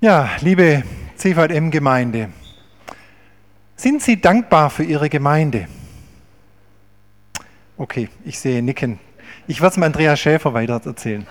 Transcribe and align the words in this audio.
Ja, 0.00 0.30
liebe 0.42 0.84
CVM-Gemeinde, 1.16 2.28
sind 3.74 4.00
Sie 4.00 4.20
dankbar 4.20 4.70
für 4.70 4.84
Ihre 4.84 5.08
Gemeinde? 5.08 5.66
Okay, 7.76 8.08
ich 8.24 8.38
sehe 8.38 8.62
Nicken. 8.62 9.00
Ich 9.48 9.60
werde 9.60 9.72
es 9.72 9.76
mal 9.76 9.86
Andreas 9.86 10.20
Schäfer 10.20 10.54
weiter 10.54 10.80
erzählen. 10.86 11.26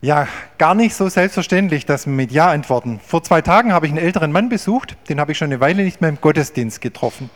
Ja, 0.00 0.26
gar 0.58 0.74
nicht 0.74 0.96
so 0.96 1.08
selbstverständlich, 1.08 1.86
dass 1.86 2.06
wir 2.06 2.12
mit 2.12 2.32
Ja 2.32 2.50
antworten. 2.50 2.98
Vor 2.98 3.22
zwei 3.22 3.40
Tagen 3.40 3.72
habe 3.72 3.86
ich 3.86 3.92
einen 3.92 4.04
älteren 4.04 4.32
Mann 4.32 4.48
besucht, 4.48 4.96
den 5.08 5.20
habe 5.20 5.30
ich 5.30 5.38
schon 5.38 5.52
eine 5.52 5.60
Weile 5.60 5.84
nicht 5.84 6.00
mehr 6.00 6.10
im 6.10 6.20
Gottesdienst 6.20 6.80
getroffen. 6.80 7.30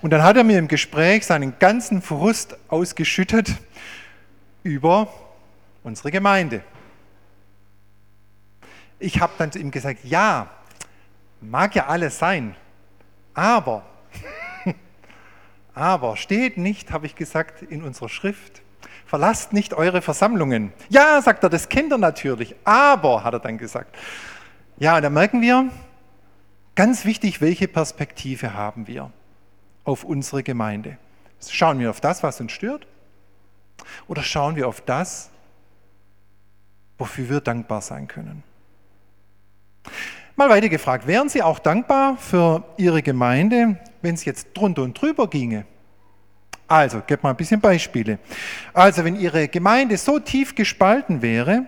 Und 0.00 0.08
dann 0.08 0.22
hat 0.22 0.38
er 0.38 0.44
mir 0.44 0.58
im 0.58 0.68
Gespräch 0.68 1.26
seinen 1.26 1.52
ganzen 1.58 2.00
Frust 2.00 2.56
ausgeschüttet 2.68 3.56
über 4.62 5.12
unsere 5.82 6.10
Gemeinde. 6.10 6.62
Ich 9.00 9.20
habe 9.20 9.32
dann 9.38 9.50
zu 9.50 9.58
ihm 9.58 9.70
gesagt, 9.70 10.04
ja, 10.04 10.48
mag 11.40 11.74
ja 11.74 11.86
alles 11.86 12.18
sein, 12.18 12.54
aber, 13.34 13.84
aber 15.74 16.16
steht 16.16 16.58
nicht, 16.58 16.92
habe 16.92 17.06
ich 17.06 17.14
gesagt, 17.14 17.62
in 17.62 17.82
unserer 17.82 18.10
Schrift, 18.10 18.60
verlasst 19.06 19.54
nicht 19.54 19.72
eure 19.72 20.02
Versammlungen. 20.02 20.72
Ja, 20.90 21.20
sagt 21.22 21.42
er, 21.42 21.48
das 21.48 21.68
kennt 21.68 21.90
er 21.92 21.98
natürlich, 21.98 22.54
aber, 22.64 23.24
hat 23.24 23.32
er 23.32 23.40
dann 23.40 23.56
gesagt. 23.56 23.96
Ja, 24.78 25.00
da 25.00 25.08
merken 25.08 25.40
wir, 25.40 25.70
ganz 26.74 27.04
wichtig, 27.06 27.40
welche 27.40 27.68
Perspektive 27.68 28.54
haben 28.54 28.86
wir 28.86 29.10
auf 29.84 30.04
unsere 30.04 30.42
Gemeinde. 30.42 30.98
Schauen 31.48 31.78
wir 31.78 31.88
auf 31.88 32.02
das, 32.02 32.22
was 32.22 32.40
uns 32.40 32.52
stört? 32.52 32.86
Oder 34.08 34.22
schauen 34.22 34.56
wir 34.56 34.68
auf 34.68 34.82
das, 34.82 35.30
wofür 36.98 37.30
wir 37.30 37.40
dankbar 37.40 37.80
sein 37.80 38.06
können? 38.06 38.42
Mal 40.36 40.48
weiter 40.48 40.68
gefragt, 40.68 41.06
wären 41.06 41.28
Sie 41.28 41.42
auch 41.42 41.58
dankbar 41.58 42.16
für 42.16 42.64
Ihre 42.76 43.02
Gemeinde, 43.02 43.78
wenn 44.02 44.14
es 44.14 44.24
jetzt 44.24 44.48
drunter 44.54 44.82
und 44.82 45.00
drüber 45.00 45.28
ginge? 45.28 45.66
Also, 46.66 47.02
gebt 47.06 47.22
mal 47.22 47.30
ein 47.30 47.36
bisschen 47.36 47.60
Beispiele. 47.60 48.18
Also, 48.72 49.04
wenn 49.04 49.16
Ihre 49.16 49.48
Gemeinde 49.48 49.96
so 49.96 50.18
tief 50.18 50.54
gespalten 50.54 51.20
wäre, 51.20 51.66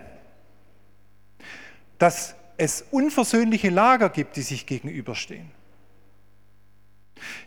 dass 1.97 2.35
es 2.57 2.85
unversöhnliche 2.91 3.69
Lager 3.69 4.09
gibt, 4.09 4.37
die 4.37 4.41
sich 4.41 4.65
gegenüberstehen. 4.65 5.51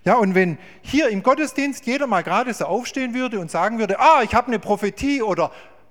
Ja, 0.04 0.14
und 0.14 0.34
wenn 0.34 0.58
hier 0.82 1.08
im 1.08 1.22
Gottesdienst 1.22 1.86
jeder 1.86 2.06
mal 2.06 2.22
gerade 2.22 2.52
so 2.54 2.66
aufstehen 2.66 3.14
würde 3.14 3.40
und 3.40 3.50
sagen 3.50 3.78
würde, 3.78 3.98
ah, 3.98 4.22
ich 4.22 4.34
habe 4.34 4.48
eine 4.48 4.58
Prophetie 4.58 5.22
oder 5.22 5.50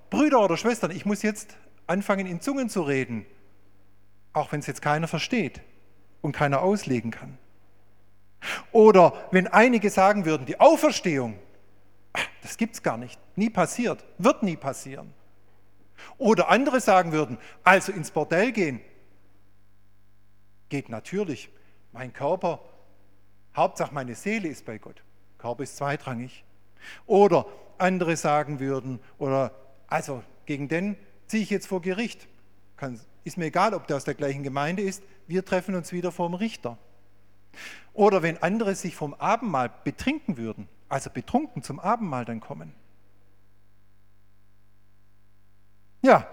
Brüder 0.09 0.43
oder 0.43 0.57
Schwestern, 0.57 0.91
ich 0.91 1.05
muss 1.05 1.21
jetzt 1.21 1.57
anfangen 1.87 2.25
in 2.25 2.41
Zungen 2.41 2.69
zu 2.69 2.81
reden, 2.81 3.25
auch 4.35 4.51
wenn 4.51 4.59
es 4.59 4.67
jetzt 4.67 4.81
keiner 4.81 5.07
versteht 5.07 5.61
und 6.21 6.33
keiner 6.33 6.61
auslegen 6.61 7.09
kann. 7.09 7.37
Oder 8.71 9.13
wenn 9.31 9.47
einige 9.47 9.89
sagen 9.89 10.25
würden, 10.25 10.45
die 10.45 10.59
Auferstehung, 10.59 11.39
das 12.41 12.57
gibt 12.57 12.75
es 12.75 12.83
gar 12.83 12.97
nicht, 12.97 13.19
nie 13.35 13.49
passiert, 13.49 14.03
wird 14.17 14.43
nie 14.43 14.57
passieren. 14.57 15.13
Oder 16.17 16.49
andere 16.49 16.81
sagen 16.81 17.11
würden, 17.13 17.37
also 17.63 17.91
ins 17.91 18.11
Bordell 18.11 18.51
gehen, 18.51 18.81
geht 20.69 20.89
natürlich. 20.89 21.49
Mein 21.93 22.11
Körper, 22.11 22.59
Hauptsache 23.55 23.93
meine 23.93 24.15
Seele 24.15 24.49
ist 24.49 24.65
bei 24.65 24.77
Gott. 24.77 25.01
Körper 25.37 25.63
ist 25.63 25.77
zweitrangig. 25.77 26.43
Oder 27.05 27.45
andere 27.77 28.17
sagen 28.17 28.59
würden, 28.59 28.99
oder 29.17 29.51
also 29.87 30.23
gegen 30.45 30.67
den 30.67 30.97
ziehe 31.27 31.43
ich 31.43 31.49
jetzt 31.49 31.67
vor 31.67 31.81
Gericht. 31.81 32.27
Kann, 32.75 32.99
ist 33.25 33.37
mir 33.37 33.45
egal, 33.45 33.73
ob 33.73 33.87
der 33.87 33.97
aus 33.97 34.05
der 34.05 34.13
gleichen 34.13 34.43
Gemeinde 34.43 34.83
ist, 34.83 35.03
wir 35.27 35.43
treffen 35.43 35.75
uns 35.75 35.91
wieder 35.91 36.11
vorm 36.11 36.35
Richter. 36.35 36.77
Oder 37.93 38.21
wenn 38.21 38.41
andere 38.41 38.75
sich 38.75 38.95
vom 38.95 39.13
Abendmahl 39.15 39.71
betrinken 39.83 40.37
würden, 40.37 40.69
also 40.87 41.09
betrunken 41.09 41.63
zum 41.63 41.79
Abendmahl 41.79 42.23
dann 42.23 42.39
kommen. 42.39 42.73
Ja, 46.03 46.27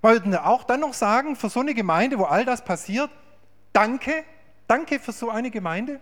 wollten 0.00 0.30
wir 0.30 0.46
auch 0.46 0.64
dann 0.64 0.80
noch 0.80 0.94
sagen, 0.94 1.36
für 1.36 1.50
so 1.50 1.60
eine 1.60 1.74
Gemeinde, 1.74 2.18
wo 2.18 2.24
all 2.24 2.46
das 2.46 2.64
passiert, 2.64 3.10
danke, 3.74 4.24
danke 4.66 4.98
für 4.98 5.12
so 5.12 5.28
eine 5.28 5.50
Gemeinde. 5.50 6.00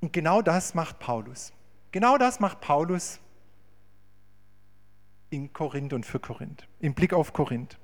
Und 0.00 0.12
genau 0.12 0.42
das 0.42 0.74
macht 0.74 0.98
Paulus. 0.98 1.52
Genau 1.92 2.18
das 2.18 2.40
macht 2.40 2.60
Paulus 2.60 3.18
in 5.30 5.52
Korinth 5.52 5.92
und 5.92 6.06
für 6.06 6.20
Korinth, 6.20 6.66
im 6.80 6.94
Blick 6.94 7.12
auf 7.12 7.32
Korinth. 7.32 7.78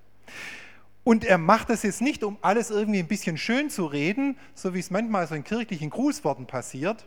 Und 1.05 1.25
er 1.25 1.39
macht 1.39 1.71
das 1.71 1.85
jetzt 1.85 2.01
nicht, 2.01 2.25
um 2.25 2.37
alles 2.43 2.71
irgendwie 2.71 2.99
ein 2.99 3.07
bisschen 3.07 3.39
schön 3.39 3.71
zu 3.71 3.87
reden, 3.87 4.37
so 4.55 4.75
wie 4.75 4.81
es 4.81 4.91
manchmal 4.91 5.27
so 5.27 5.37
in 5.37 5.45
kirchlichen 5.45 5.91
Grußworten 5.91 6.47
passiert, 6.47 7.07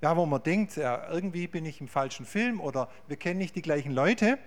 ja, 0.00 0.16
wo 0.16 0.24
man 0.24 0.42
denkt, 0.42 0.76
ja, 0.76 1.10
irgendwie 1.10 1.46
bin 1.46 1.66
ich 1.66 1.80
im 1.80 1.88
falschen 1.88 2.24
Film 2.24 2.60
oder 2.60 2.88
wir 3.06 3.16
kennen 3.16 3.38
nicht 3.38 3.54
die 3.54 3.62
gleichen 3.62 3.92
Leute, 3.92 4.38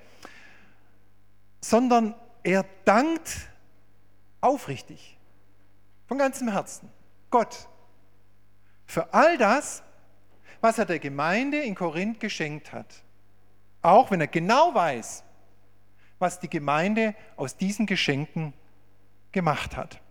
sondern 1.62 2.16
er 2.44 2.66
dankt 2.86 3.50
aufrichtig, 4.42 5.18
von 6.08 6.18
ganzem 6.18 6.52
Herzen, 6.52 6.90
Gott, 7.30 7.68
für 8.86 9.14
all 9.14 9.38
das, 9.38 9.84
was 10.62 10.78
er 10.78 10.86
der 10.86 11.00
Gemeinde 11.00 11.60
in 11.60 11.76
Korinth 11.76 12.20
geschenkt 12.20 12.74
hat. 12.74 13.04
Auch 13.82 14.12
wenn 14.12 14.22
er 14.22 14.28
genau 14.28 14.74
weiß, 14.74 15.24
was 16.20 16.40
die 16.40 16.50
Gemeinde 16.50 17.16
aus 17.36 17.58
diesen 17.58 17.86
Geschenken 17.86 18.54
gemacht 19.32 19.78
hat. 19.78 20.02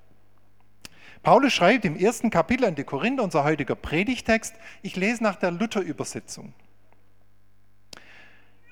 Paulus 1.22 1.52
schreibt 1.52 1.84
im 1.84 1.96
ersten 1.96 2.30
Kapitel 2.30 2.64
an 2.64 2.76
die 2.76 2.84
Korinther, 2.84 3.24
unser 3.24 3.42
heutiger 3.42 3.74
Predigtext, 3.74 4.54
ich 4.82 4.94
lese 4.94 5.22
nach 5.22 5.36
der 5.36 5.50
Luther-Übersetzung. 5.50 6.52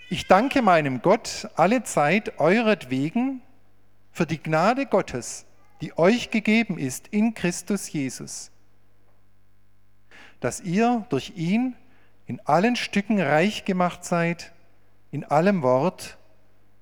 Ich 0.08 0.28
danke 0.28 0.62
meinem 0.62 1.02
Gott 1.02 1.48
alle 1.56 1.82
Zeit 1.82 2.38
euretwegen 2.38 3.42
für 4.12 4.26
die 4.26 4.40
Gnade 4.40 4.86
Gottes, 4.86 5.46
die 5.80 5.98
euch 5.98 6.30
gegeben 6.30 6.78
ist 6.78 7.08
in 7.08 7.34
Christus 7.34 7.90
Jesus 7.90 8.52
dass 10.40 10.60
ihr 10.60 11.06
durch 11.08 11.32
ihn 11.36 11.74
in 12.26 12.40
allen 12.44 12.76
Stücken 12.76 13.20
reich 13.20 13.64
gemacht 13.64 14.04
seid, 14.04 14.52
in 15.10 15.24
allem 15.24 15.62
Wort 15.62 16.18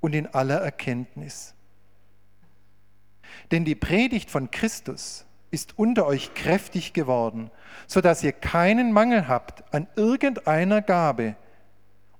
und 0.00 0.14
in 0.14 0.26
aller 0.26 0.60
Erkenntnis. 0.60 1.54
Denn 3.50 3.64
die 3.64 3.74
Predigt 3.74 4.30
von 4.30 4.50
Christus 4.50 5.26
ist 5.50 5.78
unter 5.78 6.06
euch 6.06 6.34
kräftig 6.34 6.92
geworden, 6.92 7.50
so 7.86 8.00
dass 8.00 8.22
ihr 8.22 8.32
keinen 8.32 8.92
Mangel 8.92 9.28
habt 9.28 9.72
an 9.74 9.86
irgendeiner 9.96 10.80
Gabe 10.80 11.36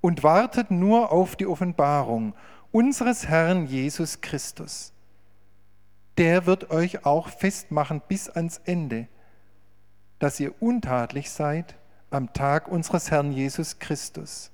und 0.00 0.22
wartet 0.22 0.70
nur 0.70 1.12
auf 1.12 1.36
die 1.36 1.46
Offenbarung 1.46 2.34
unseres 2.72 3.28
Herrn 3.28 3.66
Jesus 3.66 4.20
Christus. 4.20 4.92
Der 6.18 6.44
wird 6.44 6.70
euch 6.70 7.06
auch 7.06 7.28
festmachen 7.28 8.02
bis 8.06 8.28
ans 8.28 8.60
Ende 8.64 9.08
dass 10.22 10.38
ihr 10.38 10.54
untadlich 10.62 11.32
seid 11.32 11.74
am 12.10 12.32
Tag 12.32 12.68
unseres 12.68 13.10
Herrn 13.10 13.32
Jesus 13.32 13.80
Christus. 13.80 14.52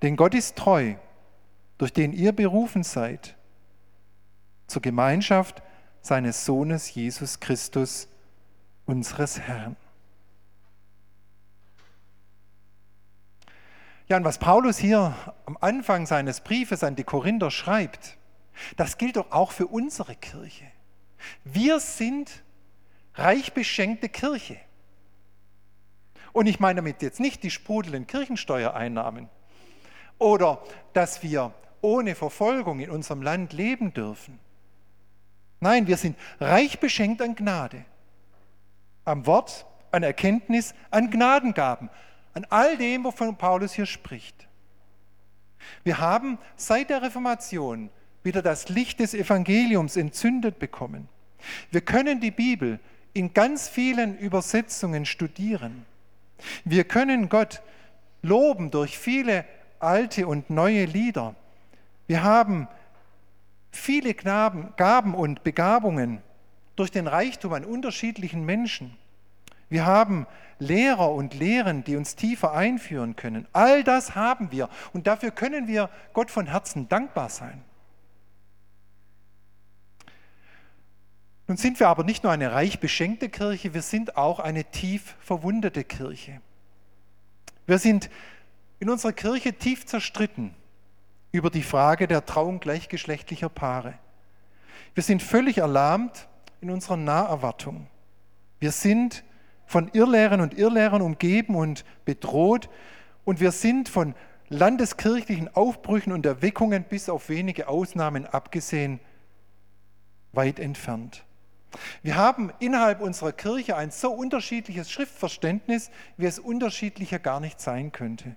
Denn 0.00 0.14
Gott 0.14 0.32
ist 0.32 0.54
treu, 0.54 0.94
durch 1.76 1.92
den 1.92 2.12
ihr 2.12 2.30
berufen 2.30 2.84
seid, 2.84 3.34
zur 4.68 4.80
Gemeinschaft 4.80 5.60
seines 6.02 6.44
Sohnes 6.44 6.94
Jesus 6.94 7.40
Christus, 7.40 8.06
unseres 8.86 9.40
Herrn. 9.40 9.74
Ja, 14.06 14.18
und 14.18 14.24
was 14.24 14.38
Paulus 14.38 14.78
hier 14.78 15.16
am 15.46 15.58
Anfang 15.60 16.06
seines 16.06 16.42
Briefes 16.42 16.84
an 16.84 16.94
die 16.94 17.02
Korinther 17.02 17.50
schreibt, 17.50 18.18
das 18.76 18.98
gilt 18.98 19.16
doch 19.16 19.32
auch 19.32 19.50
für 19.50 19.66
unsere 19.66 20.14
Kirche. 20.14 20.66
Wir 21.42 21.80
sind 21.80 22.44
reich 23.14 23.52
beschenkte 23.52 24.08
Kirche. 24.08 24.58
Und 26.32 26.46
ich 26.46 26.60
meine 26.60 26.76
damit 26.76 27.02
jetzt 27.02 27.20
nicht 27.20 27.42
die 27.42 27.50
sprudelnden 27.50 28.06
Kirchensteuereinnahmen 28.06 29.28
oder 30.18 30.62
dass 30.92 31.22
wir 31.22 31.52
ohne 31.82 32.14
Verfolgung 32.14 32.80
in 32.80 32.90
unserem 32.90 33.22
Land 33.22 33.52
leben 33.52 33.92
dürfen. 33.92 34.38
Nein, 35.60 35.86
wir 35.86 35.96
sind 35.96 36.16
reich 36.40 36.80
beschenkt 36.80 37.20
an 37.20 37.34
Gnade, 37.34 37.84
am 39.04 39.26
Wort, 39.26 39.66
an 39.90 40.02
Erkenntnis, 40.02 40.74
an 40.90 41.10
Gnadengaben, 41.10 41.90
an 42.34 42.46
all 42.48 42.76
dem, 42.76 43.04
wovon 43.04 43.36
Paulus 43.36 43.72
hier 43.72 43.86
spricht. 43.86 44.48
Wir 45.84 45.98
haben 45.98 46.38
seit 46.56 46.90
der 46.90 47.02
Reformation 47.02 47.90
wieder 48.22 48.42
das 48.42 48.68
Licht 48.68 49.00
des 49.00 49.14
Evangeliums 49.14 49.96
entzündet 49.96 50.58
bekommen. 50.58 51.08
Wir 51.70 51.80
können 51.80 52.20
die 52.20 52.30
Bibel 52.30 52.80
in 53.14 53.34
ganz 53.34 53.68
vielen 53.68 54.18
Übersetzungen 54.18 55.06
studieren. 55.06 55.84
Wir 56.64 56.84
können 56.84 57.28
Gott 57.28 57.62
loben 58.22 58.70
durch 58.70 58.98
viele 58.98 59.44
alte 59.78 60.26
und 60.26 60.50
neue 60.50 60.84
Lieder. 60.84 61.34
Wir 62.06 62.22
haben 62.22 62.68
viele 63.70 64.14
Gaben 64.14 65.14
und 65.14 65.42
Begabungen 65.42 66.22
durch 66.76 66.90
den 66.90 67.06
Reichtum 67.06 67.52
an 67.52 67.64
unterschiedlichen 67.64 68.44
Menschen. 68.44 68.96
Wir 69.68 69.86
haben 69.86 70.26
Lehrer 70.58 71.10
und 71.12 71.34
Lehren, 71.34 71.82
die 71.82 71.96
uns 71.96 72.14
tiefer 72.14 72.52
einführen 72.52 73.16
können. 73.16 73.46
All 73.52 73.82
das 73.82 74.14
haben 74.14 74.52
wir 74.52 74.68
und 74.92 75.06
dafür 75.06 75.30
können 75.30 75.66
wir 75.66 75.90
Gott 76.12 76.30
von 76.30 76.46
Herzen 76.46 76.88
dankbar 76.88 77.30
sein. 77.30 77.62
Nun 81.48 81.56
sind 81.56 81.80
wir 81.80 81.88
aber 81.88 82.04
nicht 82.04 82.22
nur 82.22 82.32
eine 82.32 82.52
reich 82.52 82.78
beschenkte 82.80 83.28
Kirche, 83.28 83.74
wir 83.74 83.82
sind 83.82 84.16
auch 84.16 84.38
eine 84.38 84.64
tief 84.64 85.16
verwundete 85.20 85.84
Kirche. 85.84 86.40
Wir 87.66 87.78
sind 87.78 88.10
in 88.78 88.90
unserer 88.90 89.12
Kirche 89.12 89.52
tief 89.52 89.86
zerstritten 89.86 90.54
über 91.30 91.50
die 91.50 91.62
Frage 91.62 92.06
der 92.06 92.26
Trauung 92.26 92.60
gleichgeschlechtlicher 92.60 93.48
Paare. 93.48 93.94
Wir 94.94 95.02
sind 95.02 95.22
völlig 95.22 95.58
erlahmt 95.58 96.28
in 96.60 96.70
unserer 96.70 96.96
Naherwartung. 96.96 97.86
Wir 98.60 98.72
sind 98.72 99.24
von 99.66 99.88
Irrlehren 99.92 100.40
und 100.40 100.54
Irrlehrern 100.54 101.02
umgeben 101.02 101.56
und 101.56 101.84
bedroht 102.04 102.68
und 103.24 103.40
wir 103.40 103.52
sind 103.52 103.88
von 103.88 104.14
landeskirchlichen 104.48 105.54
Aufbrüchen 105.54 106.12
und 106.12 106.26
Erweckungen 106.26 106.84
bis 106.84 107.08
auf 107.08 107.28
wenige 107.28 107.68
Ausnahmen 107.68 108.26
abgesehen 108.26 109.00
weit 110.32 110.58
entfernt. 110.58 111.24
Wir 112.02 112.16
haben 112.16 112.52
innerhalb 112.58 113.00
unserer 113.00 113.32
Kirche 113.32 113.76
ein 113.76 113.90
so 113.90 114.12
unterschiedliches 114.12 114.90
Schriftverständnis, 114.90 115.90
wie 116.16 116.26
es 116.26 116.38
unterschiedlicher 116.38 117.18
gar 117.18 117.40
nicht 117.40 117.60
sein 117.60 117.92
könnte. 117.92 118.36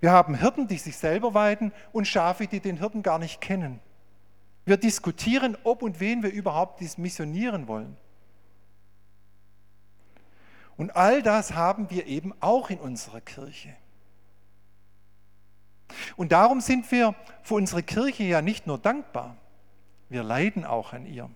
Wir 0.00 0.12
haben 0.12 0.34
Hirten, 0.34 0.68
die 0.68 0.78
sich 0.78 0.96
selber 0.96 1.34
weiden 1.34 1.72
und 1.92 2.06
Schafe, 2.06 2.46
die 2.46 2.60
den 2.60 2.78
Hirten 2.78 3.02
gar 3.02 3.18
nicht 3.18 3.40
kennen. 3.40 3.80
Wir 4.64 4.76
diskutieren, 4.76 5.56
ob 5.64 5.82
und 5.82 6.00
wen 6.00 6.22
wir 6.22 6.32
überhaupt 6.32 6.80
missionieren 6.98 7.68
wollen. 7.68 7.96
Und 10.76 10.96
all 10.96 11.22
das 11.22 11.54
haben 11.54 11.90
wir 11.90 12.06
eben 12.06 12.34
auch 12.40 12.70
in 12.70 12.78
unserer 12.78 13.20
Kirche. 13.20 13.74
Und 16.16 16.32
darum 16.32 16.60
sind 16.60 16.90
wir 16.90 17.14
für 17.42 17.54
unsere 17.54 17.82
Kirche 17.82 18.24
ja 18.24 18.42
nicht 18.42 18.66
nur 18.66 18.78
dankbar, 18.78 19.36
wir 20.08 20.22
leiden 20.22 20.64
auch 20.64 20.92
an 20.92 21.06
ihr. 21.06 21.30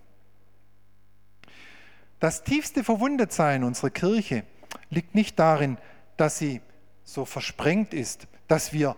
Das 2.19 2.43
tiefste 2.43 2.83
Verwundetsein 2.83 3.63
unserer 3.63 3.89
Kirche 3.89 4.43
liegt 4.89 5.15
nicht 5.15 5.39
darin, 5.39 5.77
dass 6.17 6.37
sie 6.37 6.61
so 7.03 7.25
versprengt 7.25 7.93
ist, 7.93 8.27
dass 8.47 8.73
wir 8.73 8.95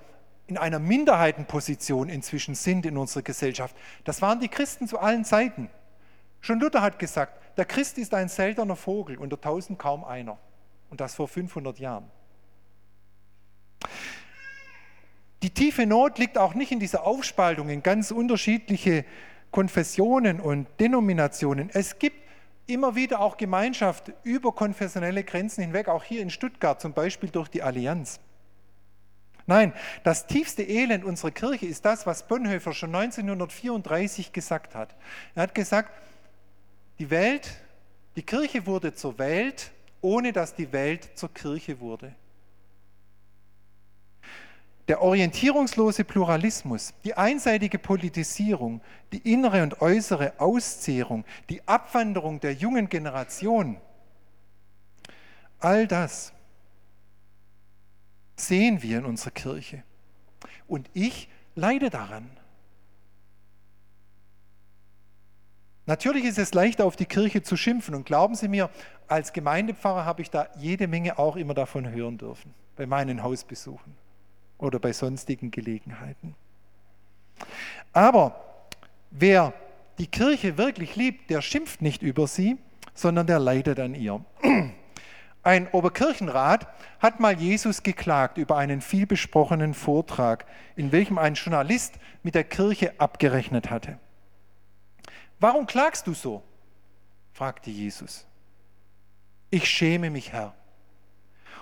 in 0.47 0.57
einer 0.57 0.79
Minderheitenposition 0.79 2.09
inzwischen 2.09 2.55
sind 2.55 2.85
in 2.85 2.97
unserer 2.97 3.23
Gesellschaft. 3.23 3.75
Das 4.03 4.21
waren 4.21 4.39
die 4.39 4.49
Christen 4.49 4.87
zu 4.87 4.99
allen 4.99 5.23
Zeiten. 5.23 5.69
Schon 6.41 6.59
Luther 6.59 6.81
hat 6.81 6.99
gesagt, 6.99 7.39
der 7.57 7.65
Christ 7.65 7.97
ist 7.97 8.13
ein 8.13 8.27
seltener 8.27 8.75
Vogel, 8.75 9.17
unter 9.17 9.39
tausend 9.39 9.77
kaum 9.77 10.03
einer. 10.03 10.37
Und 10.89 10.99
das 10.99 11.15
vor 11.15 11.27
500 11.27 11.79
Jahren. 11.79 12.09
Die 15.43 15.51
tiefe 15.51 15.85
Not 15.85 16.19
liegt 16.19 16.37
auch 16.37 16.53
nicht 16.53 16.71
in 16.71 16.79
dieser 16.79 17.05
Aufspaltung 17.05 17.69
in 17.69 17.81
ganz 17.81 18.11
unterschiedliche 18.11 19.05
Konfessionen 19.51 20.39
und 20.39 20.67
Denominationen. 20.79 21.69
Es 21.73 21.97
gibt 21.97 22.17
immer 22.67 22.95
wieder 22.95 23.19
auch 23.19 23.37
Gemeinschaft 23.37 24.11
über 24.23 24.51
konfessionelle 24.53 25.23
Grenzen 25.23 25.61
hinweg, 25.61 25.87
auch 25.87 26.03
hier 26.03 26.21
in 26.21 26.29
Stuttgart 26.29 26.79
zum 26.81 26.93
Beispiel 26.93 27.29
durch 27.29 27.47
die 27.49 27.63
Allianz. 27.63 28.19
Nein, 29.47 29.73
das 30.03 30.27
tiefste 30.27 30.63
Elend 30.63 31.03
unserer 31.03 31.31
Kirche 31.31 31.65
ist 31.65 31.83
das, 31.83 32.05
was 32.05 32.27
Bonhoeffer 32.27 32.73
schon 32.73 32.93
1934 32.95 34.31
gesagt 34.31 34.75
hat. 34.75 34.95
Er 35.35 35.43
hat 35.43 35.55
gesagt, 35.55 35.91
die 36.99 37.09
Welt, 37.09 37.49
die 38.15 38.23
Kirche 38.23 38.65
wurde 38.65 38.93
zur 38.93 39.17
Welt, 39.17 39.71
ohne 40.01 40.31
dass 40.31 40.55
die 40.55 40.71
Welt 40.71 41.09
zur 41.15 41.33
Kirche 41.33 41.79
wurde. 41.79 42.13
Der 44.91 45.01
orientierungslose 45.01 46.03
Pluralismus, 46.03 46.93
die 47.05 47.13
einseitige 47.13 47.79
Politisierung, 47.79 48.81
die 49.13 49.19
innere 49.19 49.63
und 49.63 49.79
äußere 49.79 50.37
Auszehrung, 50.37 51.23
die 51.49 51.65
Abwanderung 51.65 52.41
der 52.41 52.55
jungen 52.55 52.89
Generation, 52.89 53.77
all 55.59 55.87
das 55.87 56.33
sehen 58.35 58.83
wir 58.83 58.97
in 58.97 59.05
unserer 59.05 59.31
Kirche. 59.31 59.83
Und 60.67 60.89
ich 60.93 61.29
leide 61.55 61.89
daran. 61.89 62.29
Natürlich 65.85 66.25
ist 66.25 66.37
es 66.37 66.53
leicht, 66.53 66.81
auf 66.81 66.97
die 66.97 67.05
Kirche 67.05 67.41
zu 67.43 67.55
schimpfen. 67.55 67.95
Und 67.95 68.05
glauben 68.05 68.35
Sie 68.35 68.49
mir, 68.49 68.69
als 69.07 69.31
Gemeindepfarrer 69.31 70.03
habe 70.03 70.21
ich 70.21 70.29
da 70.29 70.49
jede 70.57 70.89
Menge 70.89 71.17
auch 71.17 71.37
immer 71.37 71.53
davon 71.53 71.89
hören 71.89 72.17
dürfen, 72.17 72.53
bei 72.75 72.85
meinen 72.85 73.23
Hausbesuchen 73.23 73.95
oder 74.61 74.79
bei 74.79 74.93
sonstigen 74.93 75.51
Gelegenheiten. 75.51 76.35
Aber 77.91 78.69
wer 79.09 79.53
die 79.97 80.07
Kirche 80.07 80.57
wirklich 80.57 80.95
liebt, 80.95 81.29
der 81.29 81.41
schimpft 81.41 81.81
nicht 81.81 82.01
über 82.01 82.27
sie, 82.27 82.57
sondern 82.93 83.27
der 83.27 83.39
leidet 83.39 83.79
an 83.79 83.95
ihr. 83.95 84.23
Ein 85.43 85.67
Oberkirchenrat 85.71 86.67
hat 86.99 87.19
mal 87.19 87.39
Jesus 87.39 87.81
geklagt 87.81 88.37
über 88.37 88.57
einen 88.57 88.79
vielbesprochenen 88.79 89.73
Vortrag, 89.73 90.45
in 90.75 90.91
welchem 90.91 91.17
ein 91.17 91.33
Journalist 91.33 91.95
mit 92.21 92.35
der 92.35 92.43
Kirche 92.43 92.93
abgerechnet 92.99 93.71
hatte. 93.71 93.97
Warum 95.39 95.65
klagst 95.65 96.05
du 96.05 96.13
so? 96.13 96.43
fragte 97.33 97.71
Jesus. 97.71 98.27
Ich 99.49 99.67
schäme 99.67 100.11
mich, 100.11 100.31
Herr. 100.31 100.53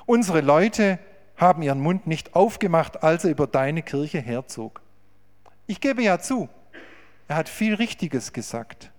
Unsere 0.06 0.42
Leute 0.42 1.00
haben 1.40 1.62
ihren 1.62 1.80
Mund 1.80 2.06
nicht 2.06 2.36
aufgemacht, 2.36 3.02
als 3.02 3.24
er 3.24 3.32
über 3.32 3.48
deine 3.48 3.82
Kirche 3.82 4.20
herzog. 4.20 4.82
Ich 5.68 5.80
gebe 5.80 6.04
ja 6.04 6.20
zu, 6.20 6.50
er 7.28 7.38
hat 7.38 7.50
viel 7.50 7.76
Richtiges 7.76 8.34
gesagt, 8.34 8.92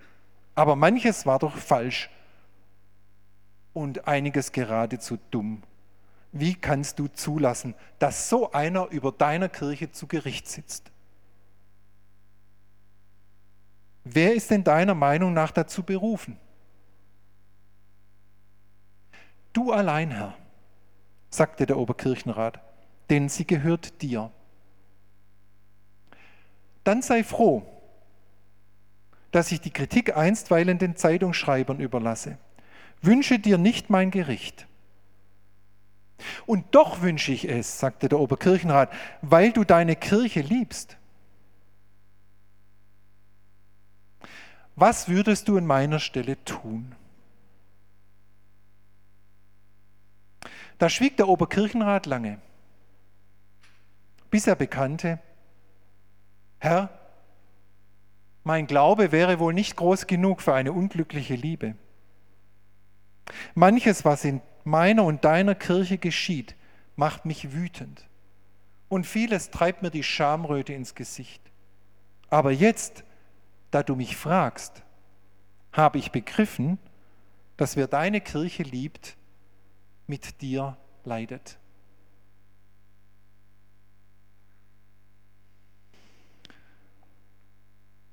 aber 0.54 0.74
manches 0.74 1.26
war 1.26 1.38
doch 1.38 1.56
falsch 1.56 2.10
und 3.74 4.08
einiges 4.08 4.52
geradezu 4.52 5.18
dumm. 5.30 5.62
Wie 6.32 6.54
kannst 6.54 6.98
du 6.98 7.08
zulassen, 7.08 7.74
dass 7.98 8.28
so 8.28 8.52
einer 8.52 8.88
über 8.88 9.12
deiner 9.12 9.48
Kirche 9.48 9.90
zu 9.92 10.06
Gericht 10.06 10.48
sitzt? 10.48 10.90
Wer 14.04 14.34
ist 14.34 14.50
denn 14.50 14.64
deiner 14.64 14.94
Meinung 14.94 15.34
nach 15.34 15.50
dazu 15.50 15.82
berufen? 15.82 16.38
Du 19.52 19.72
allein, 19.72 20.10
Herr 20.10 20.36
sagte 21.30 21.66
der 21.66 21.78
Oberkirchenrat, 21.78 22.60
denn 23.08 23.28
sie 23.28 23.46
gehört 23.46 24.02
dir. 24.02 24.30
Dann 26.84 27.02
sei 27.02 27.24
froh, 27.24 27.62
dass 29.30 29.52
ich 29.52 29.60
die 29.60 29.70
Kritik 29.70 30.16
einstweilen 30.16 30.78
den 30.78 30.96
Zeitungsschreibern 30.96 31.78
überlasse. 31.78 32.38
Wünsche 33.00 33.38
dir 33.38 33.58
nicht 33.58 33.90
mein 33.90 34.10
Gericht. 34.10 34.66
Und 36.46 36.66
doch 36.74 37.00
wünsche 37.00 37.32
ich 37.32 37.48
es, 37.48 37.78
sagte 37.78 38.08
der 38.08 38.20
Oberkirchenrat, 38.20 38.92
weil 39.22 39.52
du 39.52 39.64
deine 39.64 39.96
Kirche 39.96 40.40
liebst. 40.40 40.96
Was 44.76 45.08
würdest 45.08 45.48
du 45.48 45.56
in 45.56 45.66
meiner 45.66 45.98
Stelle 45.98 46.42
tun? 46.44 46.94
Da 50.80 50.88
schwieg 50.88 51.18
der 51.18 51.28
Oberkirchenrat 51.28 52.06
lange, 52.06 52.40
bis 54.30 54.46
er 54.46 54.56
bekannte, 54.56 55.18
Herr, 56.58 56.88
mein 58.44 58.66
Glaube 58.66 59.12
wäre 59.12 59.38
wohl 59.40 59.52
nicht 59.52 59.76
groß 59.76 60.06
genug 60.06 60.40
für 60.40 60.54
eine 60.54 60.72
unglückliche 60.72 61.34
Liebe. 61.34 61.74
Manches, 63.54 64.06
was 64.06 64.24
in 64.24 64.40
meiner 64.64 65.04
und 65.04 65.22
deiner 65.22 65.54
Kirche 65.54 65.98
geschieht, 65.98 66.56
macht 66.96 67.26
mich 67.26 67.52
wütend. 67.52 68.06
Und 68.88 69.06
vieles 69.06 69.50
treibt 69.50 69.82
mir 69.82 69.90
die 69.90 70.02
Schamröte 70.02 70.72
ins 70.72 70.94
Gesicht. 70.94 71.42
Aber 72.30 72.52
jetzt, 72.52 73.04
da 73.70 73.82
du 73.82 73.96
mich 73.96 74.16
fragst, 74.16 74.82
habe 75.74 75.98
ich 75.98 76.10
begriffen, 76.10 76.78
dass 77.58 77.76
wer 77.76 77.86
deine 77.86 78.22
Kirche 78.22 78.62
liebt, 78.62 79.18
mit 80.10 80.42
dir 80.42 80.76
leidet. 81.04 81.56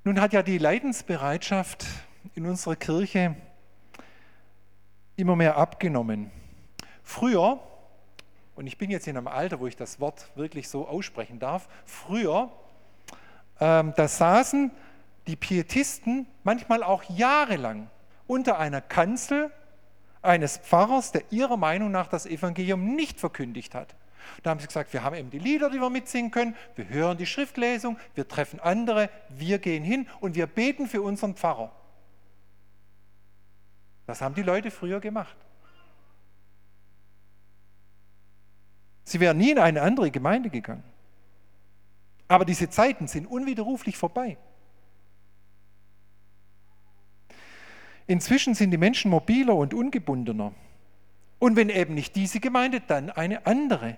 Nun 0.03 0.21
hat 0.21 0.31
ja 0.31 0.43
die 0.43 0.59
Leidensbereitschaft 0.59 1.85
in 2.35 2.45
unserer 2.45 2.75
Kirche 2.75 3.35
immer 5.15 5.35
mehr 5.35 5.57
abgenommen. 5.57 6.31
Früher, 7.01 7.59
und 8.55 8.67
ich 8.67 8.77
bin 8.77 8.91
jetzt 8.91 9.07
in 9.07 9.17
einem 9.17 9.27
Alter, 9.27 9.59
wo 9.59 9.65
ich 9.65 9.75
das 9.75 9.99
Wort 9.99 10.29
wirklich 10.35 10.69
so 10.69 10.87
aussprechen 10.87 11.39
darf, 11.39 11.67
früher, 11.85 12.51
ähm, 13.59 13.93
da 13.97 14.07
saßen 14.07 14.69
die 15.25 15.35
Pietisten 15.35 16.27
manchmal 16.43 16.83
auch 16.83 17.03
jahrelang 17.09 17.89
unter 18.27 18.59
einer 18.59 18.81
Kanzel 18.81 19.51
eines 20.27 20.57
Pfarrers, 20.57 21.11
der 21.11 21.23
ihrer 21.31 21.57
Meinung 21.57 21.91
nach 21.91 22.07
das 22.07 22.25
Evangelium 22.25 22.95
nicht 22.95 23.19
verkündigt 23.19 23.73
hat. 23.73 23.95
Da 24.43 24.49
haben 24.49 24.59
sie 24.59 24.67
gesagt, 24.67 24.93
wir 24.93 25.03
haben 25.03 25.15
eben 25.15 25.29
die 25.29 25.39
Lieder, 25.39 25.69
die 25.69 25.79
wir 25.79 25.89
mitsingen 25.89 26.31
können, 26.31 26.55
wir 26.75 26.89
hören 26.89 27.17
die 27.17 27.25
Schriftlesung, 27.25 27.97
wir 28.13 28.27
treffen 28.27 28.59
andere, 28.59 29.09
wir 29.29 29.57
gehen 29.59 29.83
hin 29.83 30.07
und 30.19 30.35
wir 30.35 30.47
beten 30.47 30.87
für 30.87 31.01
unseren 31.01 31.35
Pfarrer. 31.35 31.71
Das 34.05 34.21
haben 34.21 34.35
die 34.35 34.43
Leute 34.43 34.71
früher 34.71 34.99
gemacht. 34.99 35.35
Sie 39.03 39.19
wären 39.19 39.37
nie 39.37 39.51
in 39.51 39.59
eine 39.59 39.81
andere 39.81 40.11
Gemeinde 40.11 40.49
gegangen. 40.49 40.83
Aber 42.27 42.43
diese 42.43 42.69
Zeiten 42.69 43.07
sind 43.07 43.25
unwiderruflich 43.25 43.97
vorbei. 43.97 44.37
Inzwischen 48.07 48.55
sind 48.55 48.71
die 48.71 48.77
Menschen 48.77 49.11
mobiler 49.11 49.55
und 49.55 49.73
ungebundener. 49.73 50.53
Und 51.39 51.55
wenn 51.55 51.69
eben 51.69 51.93
nicht 51.93 52.15
diese 52.15 52.39
Gemeinde, 52.39 52.81
dann 52.81 53.09
eine 53.09 53.45
andere. 53.45 53.97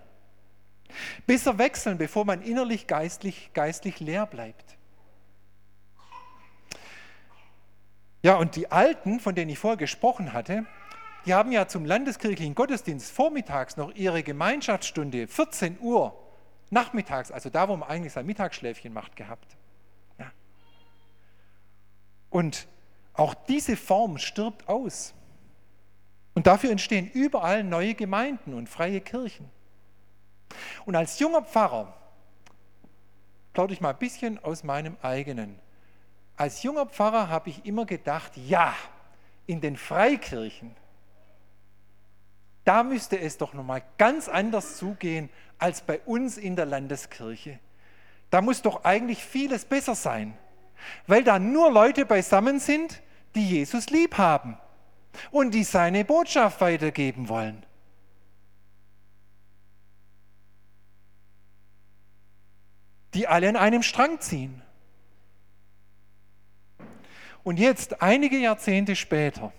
Besser 1.28 1.58
wechseln, 1.60 1.98
bevor 2.00 2.26
man 2.26 2.42
innerlich 2.42 2.88
geistlich, 2.88 3.52
geistlich 3.54 4.00
leer 4.00 4.26
bleibt. 4.26 4.78
Ja, 8.22 8.36
und 8.36 8.56
die 8.56 8.72
Alten, 8.72 9.20
von 9.20 9.36
denen 9.36 9.50
ich 9.50 9.60
vorher 9.60 9.78
gesprochen 9.78 10.34
hatte, 10.34 10.66
die 11.26 11.34
haben 11.34 11.52
ja 11.52 11.68
zum 11.68 11.86
landeskirchlichen 11.86 12.56
Gottesdienst 12.56 13.12
vormittags 13.12 13.78
noch 13.78 13.94
ihre 13.94 14.24
Gemeinschaftsstunde, 14.24 15.28
14 15.28 15.78
Uhr, 15.80 16.18
nachmittags, 16.70 17.32
also 17.32 17.50
da, 17.50 17.70
wo 17.70 17.78
man 17.78 17.88
eigentlich 17.88 18.14
sein 18.14 18.26
Mittagsschläfchen 18.26 18.92
macht, 18.92 19.16
gehabt. 19.16 19.56
Ja. 20.18 20.32
Und 22.30 22.68
auch 23.20 23.34
diese 23.34 23.76
Form 23.76 24.18
stirbt 24.18 24.70
aus. 24.70 25.14
Und 26.34 26.48
dafür 26.48 26.72
entstehen 26.72 27.12
überall 27.12 27.64
neue 27.64 27.94
Gemeinden 27.94 28.54
und 28.54 28.70
freie 28.70 29.02
Kirchen. 29.02 29.50
Und 30.86 30.96
als 30.96 31.20
junger 31.20 31.42
Pfarrer, 31.42 31.94
plaudere 33.52 33.74
ich 33.74 33.82
mal 33.82 33.90
ein 33.90 34.00
bisschen 34.00 34.42
aus 34.42 34.64
meinem 34.64 34.96
eigenen. 35.02 35.60
Als 36.38 36.64
junger 36.64 36.86
Pfarrer 36.86 37.28
habe 37.28 37.50
ich 37.50 37.66
immer 37.66 37.86
gedacht, 37.86 38.32
ja, 38.38 38.74
in 39.48 39.60
den 39.60 39.76
Freikirchen, 39.76 40.74
da 42.64 42.84
müsste 42.84 43.20
es 43.20 43.38
doch 43.38 43.54
nochmal 43.54 43.84
ganz 43.98 44.30
anders 44.30 44.78
zugehen 44.78 45.30
als 45.58 45.82
bei 45.82 46.00
uns 46.06 46.38
in 46.38 46.56
der 46.56 46.68
Landeskirche. 46.68 47.60
Da 48.30 48.42
muss 48.42 48.62
doch 48.62 48.86
eigentlich 48.86 49.26
vieles 49.26 49.66
besser 49.66 49.96
sein, 49.96 50.38
weil 51.08 51.24
da 51.24 51.38
nur 51.38 51.70
Leute 51.70 52.06
beisammen 52.06 52.60
sind, 52.60 53.02
die 53.36 53.48
Jesus 53.48 53.90
lieb 53.90 54.18
haben 54.18 54.58
und 55.32 55.52
die 55.52 55.64
seine 55.64 56.06
Botschaft 56.06 56.62
weitergeben 56.62 57.30
wollen. 57.30 57.66
Die 63.14 63.28
alle 63.28 63.50
an 63.50 63.56
einem 63.56 63.84
Strang 63.84 64.20
ziehen. 64.20 64.62
Und 67.44 67.58
jetzt, 67.58 68.02
einige 68.02 68.38
Jahrzehnte 68.38 68.96
später, 68.96 69.52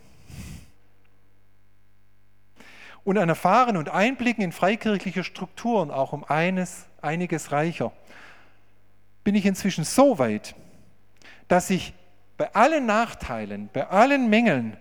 und 3.05 3.19
an 3.19 3.29
Erfahren 3.29 3.77
und 3.77 3.89
Einblicken 3.89 4.45
in 4.45 4.53
freikirchliche 4.53 5.25
Strukturen 5.25 5.91
auch 5.91 6.13
um 6.13 6.23
eines, 6.25 6.87
einiges 7.01 7.51
reicher, 7.51 7.93
bin 9.25 9.35
ich 9.35 9.47
inzwischen 9.47 9.85
so 9.85 10.19
weit, 10.19 10.55
dass 11.49 11.71
ich 11.71 11.95
bei 12.41 12.55
allen 12.55 12.87
Nachteilen, 12.87 13.69
bei 13.71 13.87
allen 13.89 14.31
Mängeln 14.31 14.79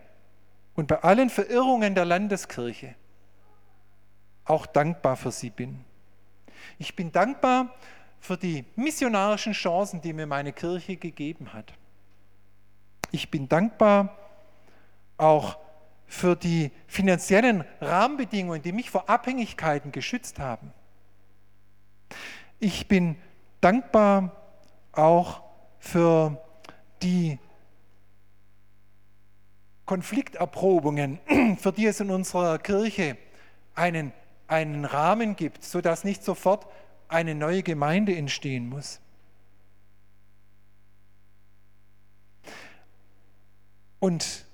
und 0.76 0.88
bei 0.88 1.04
allen 1.04 1.30
Verirrungen 1.30 1.94
der 1.94 2.06
Landeskirche 2.06 2.96
auch 4.46 4.66
dankbar 4.66 5.18
für 5.18 5.34
sie 5.34 5.50
bin. 5.50 5.84
Ich 6.78 6.96
bin 6.96 7.12
dankbar 7.12 7.76
für 8.22 8.38
die 8.38 8.64
missionarischen 8.78 9.52
Chancen, 9.52 10.00
die 10.00 10.14
mir 10.14 10.26
meine 10.26 10.54
Kirche 10.54 10.96
gegeben 10.96 11.52
hat. 11.52 11.74
Ich 13.12 13.30
bin 13.30 13.50
dankbar 13.50 14.18
auch 15.18 15.58
für 16.08 16.38
die 16.38 16.72
finanziellen 16.88 17.66
Rahmenbedingungen, 17.82 18.62
die 18.62 18.72
mich 18.72 18.90
vor 18.90 19.10
Abhängigkeiten 19.10 19.92
geschützt 19.92 20.40
haben. 20.40 20.72
Ich 22.58 22.88
bin 22.88 23.18
dankbar 23.60 24.32
auch 24.94 25.42
für 25.78 26.42
die 27.02 27.38
Konflikterprobungen, 29.90 31.20
für 31.58 31.72
die 31.72 31.88
es 31.88 32.00
in 32.00 32.12
unserer 32.12 32.60
Kirche 32.60 33.18
einen, 33.74 34.12
einen 34.48 34.86
Rahmen 34.86 35.36
gibt, 35.36 35.64
sodass 35.64 36.04
nicht 36.04 36.24
sofort 36.24 36.68
eine 37.08 37.34
neue 37.34 37.64
Gemeinde 37.64 38.16
entstehen 38.16 38.70
muss. 38.70 39.00
Und 44.00 44.46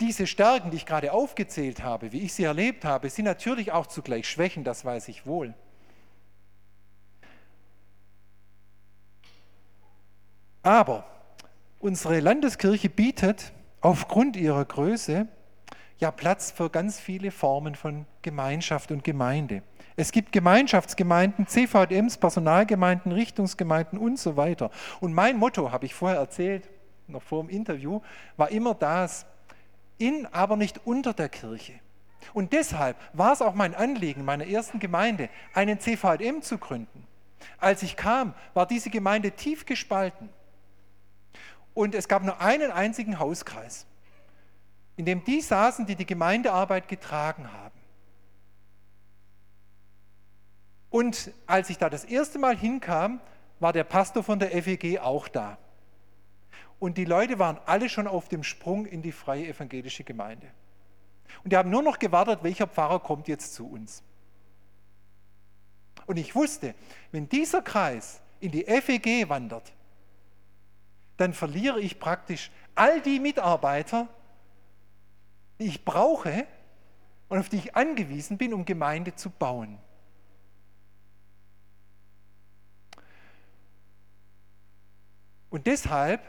diese 0.00 0.26
Stärken, 0.26 0.72
die 0.72 0.78
ich 0.78 0.86
gerade 0.86 1.12
aufgezählt 1.12 1.84
habe, 1.84 2.10
wie 2.10 2.22
ich 2.22 2.32
sie 2.32 2.42
erlebt 2.42 2.84
habe, 2.84 3.10
sind 3.10 3.26
natürlich 3.26 3.70
auch 3.70 3.86
zugleich 3.86 4.28
Schwächen, 4.28 4.64
das 4.64 4.84
weiß 4.84 5.06
ich 5.06 5.24
wohl. 5.24 5.54
Aber 10.64 11.06
unsere 11.78 12.18
Landeskirche 12.18 12.90
bietet 12.90 13.52
aufgrund 13.80 14.36
ihrer 14.36 14.64
Größe 14.64 15.26
ja 15.98 16.10
Platz 16.10 16.50
für 16.50 16.70
ganz 16.70 16.98
viele 16.98 17.30
Formen 17.30 17.74
von 17.74 18.06
Gemeinschaft 18.22 18.90
und 18.90 19.04
Gemeinde. 19.04 19.62
Es 19.96 20.12
gibt 20.12 20.32
Gemeinschaftsgemeinden, 20.32 21.46
CVMs, 21.46 22.16
Personalgemeinden, 22.16 23.12
Richtungsgemeinden 23.12 23.98
und 23.98 24.18
so 24.18 24.36
weiter. 24.36 24.70
Und 25.00 25.12
mein 25.12 25.36
Motto, 25.36 25.72
habe 25.72 25.84
ich 25.84 25.94
vorher 25.94 26.18
erzählt, 26.18 26.68
noch 27.06 27.22
vor 27.22 27.42
dem 27.42 27.50
Interview, 27.50 28.00
war 28.36 28.50
immer 28.50 28.74
das, 28.74 29.26
in, 29.98 30.26
aber 30.32 30.56
nicht 30.56 30.80
unter 30.86 31.12
der 31.12 31.28
Kirche. 31.28 31.74
Und 32.32 32.52
deshalb 32.52 32.96
war 33.12 33.32
es 33.32 33.42
auch 33.42 33.54
mein 33.54 33.74
Anliegen, 33.74 34.24
meiner 34.24 34.46
ersten 34.46 34.78
Gemeinde 34.78 35.28
einen 35.52 35.80
CVM 35.80 36.42
zu 36.42 36.58
gründen. 36.58 37.06
Als 37.58 37.82
ich 37.82 37.96
kam, 37.96 38.34
war 38.54 38.66
diese 38.66 38.90
Gemeinde 38.90 39.32
tief 39.32 39.66
gespalten. 39.66 40.30
Und 41.74 41.94
es 41.94 42.08
gab 42.08 42.22
nur 42.22 42.40
einen 42.40 42.70
einzigen 42.70 43.18
Hauskreis, 43.18 43.86
in 44.96 45.04
dem 45.04 45.24
die 45.24 45.40
saßen, 45.40 45.86
die 45.86 45.94
die 45.94 46.06
Gemeindearbeit 46.06 46.88
getragen 46.88 47.52
haben. 47.52 47.78
Und 50.90 51.30
als 51.46 51.70
ich 51.70 51.78
da 51.78 51.88
das 51.88 52.04
erste 52.04 52.38
Mal 52.38 52.56
hinkam, 52.56 53.20
war 53.60 53.72
der 53.72 53.84
Pastor 53.84 54.24
von 54.24 54.38
der 54.38 54.50
FEG 54.62 54.98
auch 54.98 55.28
da. 55.28 55.58
Und 56.80 56.96
die 56.98 57.04
Leute 57.04 57.38
waren 57.38 57.58
alle 57.66 57.88
schon 57.88 58.08
auf 58.08 58.28
dem 58.28 58.42
Sprung 58.42 58.86
in 58.86 59.02
die 59.02 59.12
freie 59.12 59.46
evangelische 59.46 60.02
Gemeinde. 60.02 60.48
Und 61.44 61.52
die 61.52 61.56
haben 61.56 61.70
nur 61.70 61.82
noch 61.82 61.98
gewartet, 61.98 62.42
welcher 62.42 62.66
Pfarrer 62.66 63.00
kommt 63.00 63.28
jetzt 63.28 63.54
zu 63.54 63.70
uns. 63.70 64.02
Und 66.06 66.16
ich 66.16 66.34
wusste, 66.34 66.74
wenn 67.12 67.28
dieser 67.28 67.62
Kreis 67.62 68.20
in 68.40 68.50
die 68.50 68.64
FEG 68.64 69.28
wandert, 69.28 69.72
dann 71.20 71.34
verliere 71.34 71.80
ich 71.80 72.00
praktisch 72.00 72.50
all 72.74 73.02
die 73.02 73.20
Mitarbeiter, 73.20 74.08
die 75.58 75.66
ich 75.66 75.84
brauche 75.84 76.46
und 77.28 77.38
auf 77.38 77.50
die 77.50 77.58
ich 77.58 77.76
angewiesen 77.76 78.38
bin, 78.38 78.54
um 78.54 78.64
Gemeinde 78.64 79.14
zu 79.14 79.28
bauen. 79.28 79.78
Und 85.50 85.66
deshalb 85.66 86.22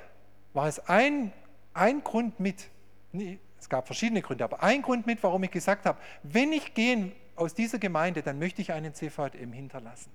war 0.52 0.68
es 0.68 0.80
ein, 0.80 1.32
ein 1.74 2.04
Grund 2.04 2.42
mit, 2.42 2.70
es 3.14 3.70
gab 3.70 3.86
verschiedene 3.86 4.22
Gründe, 4.22 4.44
aber 4.44 4.62
ein 4.62 4.82
Grund 4.82 5.06
mit, 5.06 5.24
warum 5.24 5.44
ich 5.44 5.52
gesagt 5.52 5.86
habe, 5.86 6.00
wenn 6.24 6.52
ich 6.52 6.74
gehe 6.74 7.14
aus 7.38 7.54
dieser 7.54 7.80
Gemeinde, 7.80 8.24
dann 8.24 8.40
möchte 8.40 8.62
ich 8.62 8.74
einen 8.74 8.94
CVM 8.94 9.54
hinterlassen. 9.54 10.12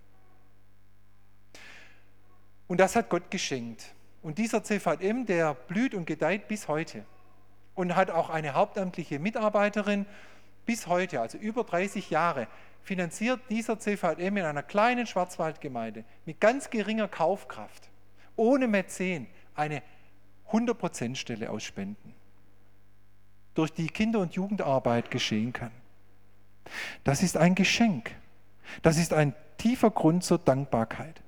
Und 2.69 2.79
das 2.79 2.95
hat 2.95 3.09
Gott 3.09 3.31
geschenkt. 3.31 3.96
Und 4.27 4.39
dieser 4.39 4.65
CVM, 4.65 5.25
der 5.25 5.55
blüht 5.55 5.95
und 5.95 6.05
gedeiht 6.05 6.49
bis 6.49 6.67
heute 6.67 7.05
und 7.77 7.95
hat 7.95 8.11
auch 8.11 8.29
eine 8.29 8.55
hauptamtliche 8.55 9.21
Mitarbeiterin 9.21 10.05
bis 10.65 10.89
heute, 10.89 11.21
also 11.21 11.39
über 11.39 11.63
30 11.63 12.11
Jahre, 12.11 12.49
finanziert 12.83 13.39
dieser 13.51 13.79
CVM 13.79 14.37
in 14.37 14.45
einer 14.45 14.65
kleinen 14.65 15.07
Schwarzwaldgemeinde 15.07 16.03
mit 16.25 16.41
ganz 16.41 16.71
geringer 16.71 17.07
Kaufkraft, 17.07 17.89
ohne 18.35 18.67
Mäzen, 18.67 19.29
eine 19.55 19.81
100% 20.51 21.15
Stelle 21.15 21.49
aus 21.49 21.63
Spenden, 21.63 22.13
durch 23.55 23.73
die 23.73 23.87
Kinder- 23.87 24.19
und 24.19 24.35
Jugendarbeit 24.35 25.13
geschehen 25.13 25.53
kann. 25.53 25.71
Das 27.05 27.23
ist 27.23 27.37
ein 27.37 27.55
Geschenk. 27.55 28.11
Das 28.83 28.99
ist 28.99 29.13
ein 29.13 29.37
tiefer 29.57 29.93
Grund 29.93 30.25
zur 30.25 30.39
Dankbarkeit. 30.39 31.23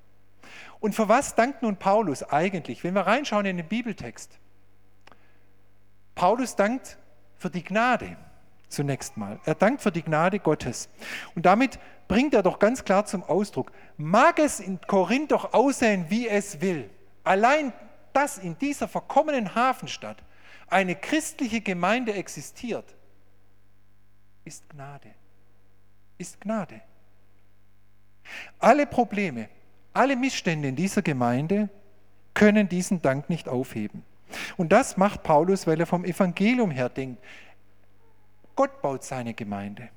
Und 0.79 0.95
für 0.95 1.09
was 1.09 1.35
dankt 1.35 1.61
nun 1.61 1.77
Paulus 1.77 2.23
eigentlich? 2.23 2.83
Wenn 2.83 2.93
wir 2.93 3.01
reinschauen 3.01 3.45
in 3.45 3.57
den 3.57 3.67
Bibeltext. 3.67 4.39
Paulus 6.15 6.55
dankt 6.55 6.97
für 7.37 7.49
die 7.49 7.63
Gnade 7.63 8.17
zunächst 8.69 9.17
mal. 9.17 9.39
Er 9.45 9.55
dankt 9.55 9.81
für 9.81 9.91
die 9.91 10.03
Gnade 10.03 10.39
Gottes. 10.39 10.89
Und 11.35 11.45
damit 11.45 11.79
bringt 12.07 12.33
er 12.33 12.43
doch 12.43 12.59
ganz 12.59 12.85
klar 12.85 13.05
zum 13.05 13.23
Ausdruck, 13.23 13.71
mag 13.97 14.39
es 14.39 14.59
in 14.59 14.79
Korinth 14.81 15.31
doch 15.31 15.53
aussehen, 15.53 16.05
wie 16.09 16.27
es 16.27 16.61
will. 16.61 16.89
Allein, 17.23 17.73
dass 18.13 18.37
in 18.37 18.57
dieser 18.57 18.87
verkommenen 18.87 19.55
Hafenstadt 19.55 20.23
eine 20.67 20.95
christliche 20.95 21.61
Gemeinde 21.61 22.13
existiert, 22.13 22.95
ist 24.45 24.69
Gnade. 24.69 25.13
Ist 26.17 26.39
Gnade. 26.41 26.81
Alle 28.59 28.85
Probleme, 28.85 29.49
alle 29.93 30.15
Missstände 30.15 30.67
in 30.67 30.75
dieser 30.75 31.01
Gemeinde 31.01 31.69
können 32.33 32.69
diesen 32.69 33.01
Dank 33.01 33.29
nicht 33.29 33.49
aufheben. 33.49 34.03
Und 34.57 34.71
das 34.71 34.97
macht 34.97 35.23
Paulus, 35.23 35.65
weil 35.67 35.79
er 35.79 35.85
vom 35.85 36.05
Evangelium 36.05 36.71
her 36.71 36.89
denkt. 36.89 37.23
Gott 38.55 38.81
baut 38.81 39.03
seine 39.03 39.33
Gemeinde. 39.33 39.89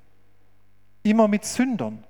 Immer 1.03 1.29
mit 1.29 1.45
Sündern. 1.45 2.05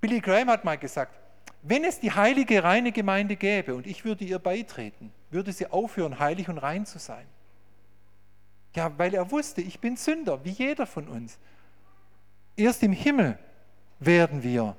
Billy 0.00 0.20
Graham 0.20 0.48
hat 0.48 0.64
mal 0.64 0.78
gesagt, 0.78 1.18
wenn 1.62 1.84
es 1.84 1.98
die 1.98 2.12
heilige, 2.12 2.62
reine 2.62 2.92
Gemeinde 2.92 3.36
gäbe 3.36 3.74
und 3.74 3.86
ich 3.86 4.04
würde 4.04 4.24
ihr 4.24 4.38
beitreten, 4.38 5.12
würde 5.30 5.52
sie 5.52 5.66
aufhören, 5.66 6.18
heilig 6.18 6.48
und 6.48 6.58
rein 6.58 6.86
zu 6.86 6.98
sein. 6.98 7.26
Ja, 8.76 8.96
weil 8.96 9.12
er 9.12 9.30
wusste, 9.30 9.60
ich 9.60 9.80
bin 9.80 9.96
Sünder, 9.96 10.44
wie 10.44 10.50
jeder 10.50 10.86
von 10.86 11.08
uns. 11.08 11.38
Erst 12.56 12.82
im 12.82 12.92
Himmel 12.92 13.38
werden 13.98 14.42
wir 14.42 14.76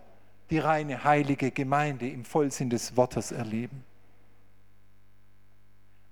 die 0.49 0.59
reine, 0.59 1.03
heilige 1.03 1.51
Gemeinde 1.51 2.09
im 2.09 2.25
Vollsinn 2.25 2.69
des 2.69 2.97
Wortes 2.97 3.31
erleben. 3.31 3.83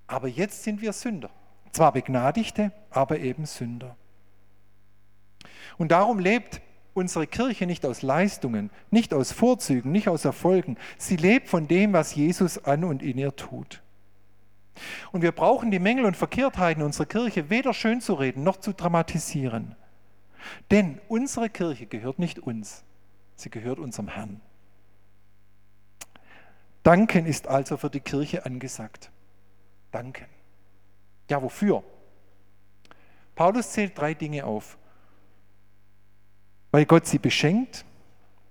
Aber 0.08 0.28
jetzt 0.28 0.64
sind 0.64 0.82
wir 0.82 0.94
Sünder. 0.94 1.30
Zwar 1.72 1.92
Begnadigte, 1.92 2.72
aber 2.90 3.20
eben 3.20 3.46
Sünder. 3.46 3.96
Und 5.78 5.92
darum 5.92 6.20
lebt 6.20 6.62
unsere 6.94 7.28
Kirche 7.28 7.68
nicht 7.68 7.86
aus 7.86 8.02
Leistungen, 8.02 8.72
nicht 8.90 9.14
aus 9.14 9.32
Vorzügen, 9.32 9.92
nicht 9.92 10.08
aus 10.08 10.26
Erfolgen. 10.26 10.78
Sie 10.98 11.16
lebt 11.16 11.48
von 11.50 11.68
dem, 11.68 11.94
was 11.94 12.16
Jesus 12.16 12.64
an 12.66 12.84
und 12.84 13.04
in 13.04 13.18
ihr 13.18 13.36
tut. 13.36 13.84
Und 15.12 15.22
wir 15.22 15.32
brauchen 15.32 15.72
die 15.72 15.80
Mängel 15.80 16.06
und 16.06 16.18
Verkehrtheiten 16.18 16.84
unserer 16.84 17.06
Kirche 17.06 17.50
weder 17.50 17.74
schön 17.74 18.02
zu 18.02 18.14
reden 18.14 18.44
noch 18.44 18.58
zu 18.58 18.74
dramatisieren. 18.74 19.76
Denn 20.72 21.00
unsere 21.08 21.50
Kirche 21.50 21.86
gehört 21.86 22.20
nicht 22.20 22.40
uns, 22.40 22.84
sie 23.38 23.50
gehört 23.50 23.80
unserem 23.80 24.10
Herrn. 24.10 24.42
Danken 26.84 27.26
ist 27.26 27.48
also 27.48 27.78
für 27.78 27.90
die 27.90 28.00
Kirche 28.00 28.46
angesagt. 28.46 29.12
Danken. 29.92 30.26
Ja, 31.30 31.42
wofür? 31.42 31.84
Paulus 33.36 33.72
zählt 33.72 33.98
drei 33.98 34.14
Dinge 34.14 34.46
auf. 34.46 34.78
Weil 36.72 36.86
Gott 36.86 37.06
sie 37.06 37.20
beschenkt, 37.20 37.86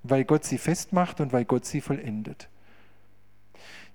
weil 0.03 0.25
Gott 0.25 0.45
sie 0.45 0.59
festmacht 0.59 1.21
und 1.21 1.33
weil 1.33 1.45
Gott 1.45 1.65
sie 1.65 1.81
vollendet. 1.81 2.49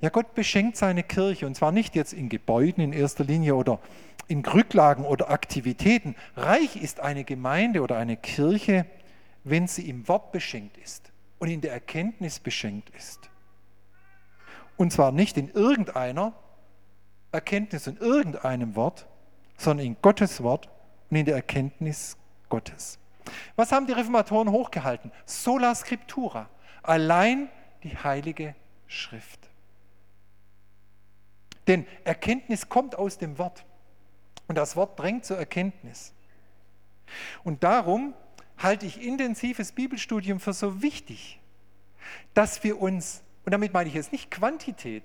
Ja, 0.02 0.10
Gott 0.10 0.34
beschenkt 0.34 0.78
seine 0.78 1.04
Kirche 1.04 1.46
und 1.46 1.56
zwar 1.56 1.72
nicht 1.72 1.96
jetzt 1.96 2.14
in 2.14 2.28
Gebäuden 2.28 2.84
in 2.84 2.94
erster 2.94 3.24
Linie 3.24 3.56
oder 3.56 3.80
in 4.28 4.44
Rücklagen 4.44 5.06
oder 5.06 5.30
Aktivitäten. 5.30 6.16
Reich 6.36 6.76
ist 6.76 7.00
eine 7.00 7.24
Gemeinde 7.24 7.82
oder 7.82 7.98
eine 7.98 8.18
Kirche, 8.18 8.86
wenn 9.44 9.68
sie 9.68 9.90
im 9.90 10.08
Wort 10.08 10.32
beschenkt 10.32 10.78
ist 10.78 11.12
und 11.40 11.50
in 11.50 11.62
der 11.62 11.74
Erkenntnis 11.74 12.40
beschenkt 12.40 12.90
ist. 12.92 13.30
Und 14.78 14.92
zwar 14.92 15.12
nicht 15.12 15.38
in 15.38 15.50
irgendeiner 15.50 16.34
Erkenntnis 17.32 17.88
in 17.88 17.98
irgendeinem 17.98 18.76
Wort, 18.76 19.08
sondern 19.58 19.86
in 19.86 19.98
Gottes 20.02 20.44
Wort 20.44 20.70
und 21.10 21.18
in 21.18 21.26
der 21.26 21.36
Erkenntnis 21.36 22.18
Gottes. 22.50 23.00
Was 23.56 23.72
haben 23.72 23.88
die 23.88 23.94
Reformatoren 23.94 24.50
hochgehalten? 24.50 25.12
Sola 25.26 25.74
Scriptura, 25.76 26.50
allein 26.84 27.50
die 27.84 27.96
heilige 27.98 28.56
Schrift. 28.88 29.50
Denn 31.68 31.86
Erkenntnis 32.04 32.68
kommt 32.68 32.98
aus 32.98 33.18
dem 33.18 33.38
Wort. 33.38 33.64
Und 34.48 34.58
das 34.58 34.76
Wort 34.76 35.00
drängt 35.00 35.26
zur 35.26 35.38
Erkenntnis. 35.38 36.14
Und 37.44 37.64
darum 37.64 38.14
halte 38.64 38.86
ich 38.86 39.02
intensives 39.02 39.72
Bibelstudium 39.72 40.40
für 40.40 40.54
so 40.54 40.82
wichtig, 40.82 41.40
dass 42.34 42.64
wir 42.64 42.82
uns, 42.82 43.22
und 43.46 43.52
damit 43.52 43.74
meine 43.74 43.90
ich 43.90 43.96
jetzt 43.96 44.12
nicht 44.12 44.32
Quantität, 44.32 45.04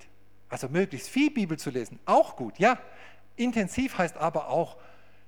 also 0.49 0.69
möglichst 0.69 1.09
viel 1.09 1.31
Bibel 1.31 1.59
zu 1.59 1.71
lesen, 1.71 1.99
auch 2.05 2.37
gut, 2.37 2.59
ja. 2.59 2.79
Intensiv 3.37 3.99
heißt 3.99 4.17
aber 4.17 4.49
auch 4.49 4.77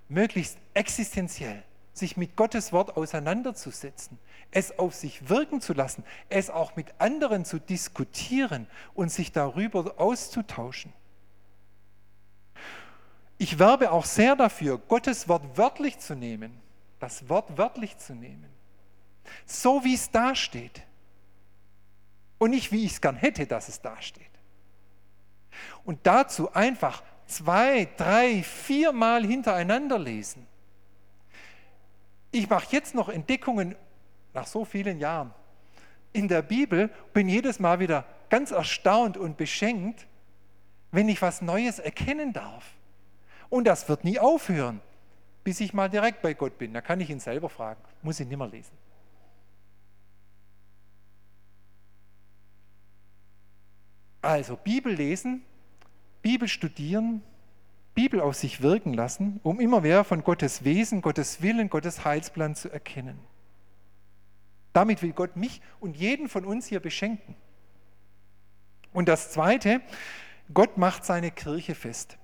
möglichst 0.08 0.56
existenziell, 0.74 1.62
sich 1.92 2.16
mit 2.16 2.36
Gottes 2.36 2.72
Wort 2.72 2.96
auseinanderzusetzen, 2.96 4.18
es 4.50 4.78
auf 4.78 4.94
sich 4.94 5.28
wirken 5.28 5.60
zu 5.60 5.74
lassen, 5.74 6.04
es 6.30 6.48
auch 6.48 6.76
mit 6.76 6.94
anderen 6.98 7.44
zu 7.44 7.58
diskutieren 7.58 8.66
und 8.94 9.10
sich 9.10 9.32
darüber 9.32 9.94
auszutauschen. 9.98 10.92
Ich 13.36 13.58
werbe 13.58 13.92
auch 13.92 14.04
sehr 14.04 14.36
dafür, 14.36 14.78
Gottes 14.78 15.28
Wort 15.28 15.56
wörtlich 15.56 15.98
zu 15.98 16.14
nehmen, 16.14 16.58
das 16.98 17.28
Wort 17.28 17.56
wörtlich 17.56 17.96
zu 17.98 18.14
nehmen, 18.14 18.50
so 19.46 19.84
wie 19.84 19.94
es 19.94 20.10
dasteht 20.10 20.82
und 22.38 22.50
nicht 22.50 22.72
wie 22.72 22.84
ich 22.84 22.92
es 22.92 23.00
gern 23.00 23.16
hätte, 23.16 23.46
dass 23.46 23.68
es 23.68 23.80
dasteht. 23.80 24.26
Und 25.84 26.06
dazu 26.06 26.52
einfach 26.52 27.02
zwei, 27.26 27.88
drei, 27.96 28.42
viermal 28.42 29.24
hintereinander 29.24 29.98
lesen. 29.98 30.46
Ich 32.30 32.48
mache 32.48 32.66
jetzt 32.70 32.94
noch 32.94 33.08
Entdeckungen 33.08 33.74
nach 34.34 34.46
so 34.46 34.64
vielen 34.64 34.98
Jahren 34.98 35.32
in 36.12 36.28
der 36.28 36.42
Bibel, 36.42 36.90
bin 37.12 37.28
jedes 37.28 37.58
Mal 37.58 37.80
wieder 37.80 38.04
ganz 38.28 38.50
erstaunt 38.50 39.16
und 39.16 39.36
beschenkt, 39.36 40.06
wenn 40.90 41.08
ich 41.08 41.20
was 41.22 41.42
Neues 41.42 41.78
erkennen 41.78 42.32
darf. 42.32 42.64
Und 43.50 43.64
das 43.64 43.88
wird 43.88 44.04
nie 44.04 44.18
aufhören, 44.18 44.80
bis 45.48 45.60
ich 45.60 45.72
mal 45.72 45.88
direkt 45.88 46.20
bei 46.20 46.34
Gott 46.34 46.58
bin. 46.58 46.74
Da 46.74 46.82
kann 46.82 47.00
ich 47.00 47.08
ihn 47.08 47.20
selber 47.20 47.48
fragen, 47.48 47.80
muss 48.02 48.20
ich 48.20 48.26
nicht 48.26 48.36
mehr 48.36 48.48
lesen. 48.48 48.76
Also 54.20 54.58
Bibel 54.58 54.92
lesen, 54.92 55.42
Bibel 56.20 56.48
studieren, 56.48 57.22
Bibel 57.94 58.20
auf 58.20 58.34
sich 58.34 58.60
wirken 58.60 58.92
lassen, 58.92 59.40
um 59.42 59.58
immer 59.58 59.80
mehr 59.80 60.04
von 60.04 60.22
Gottes 60.22 60.64
Wesen, 60.64 61.00
Gottes 61.00 61.40
Willen, 61.40 61.70
Gottes 61.70 62.04
Heilsplan 62.04 62.54
zu 62.54 62.68
erkennen. 62.68 63.18
Damit 64.74 65.00
will 65.00 65.14
Gott 65.14 65.34
mich 65.34 65.62
und 65.80 65.96
jeden 65.96 66.28
von 66.28 66.44
uns 66.44 66.66
hier 66.66 66.80
beschenken. 66.80 67.34
Und 68.92 69.08
das 69.08 69.30
Zweite, 69.30 69.80
Gott 70.52 70.76
macht 70.76 71.06
seine 71.06 71.30
Kirche 71.30 71.74
fest. 71.74 72.18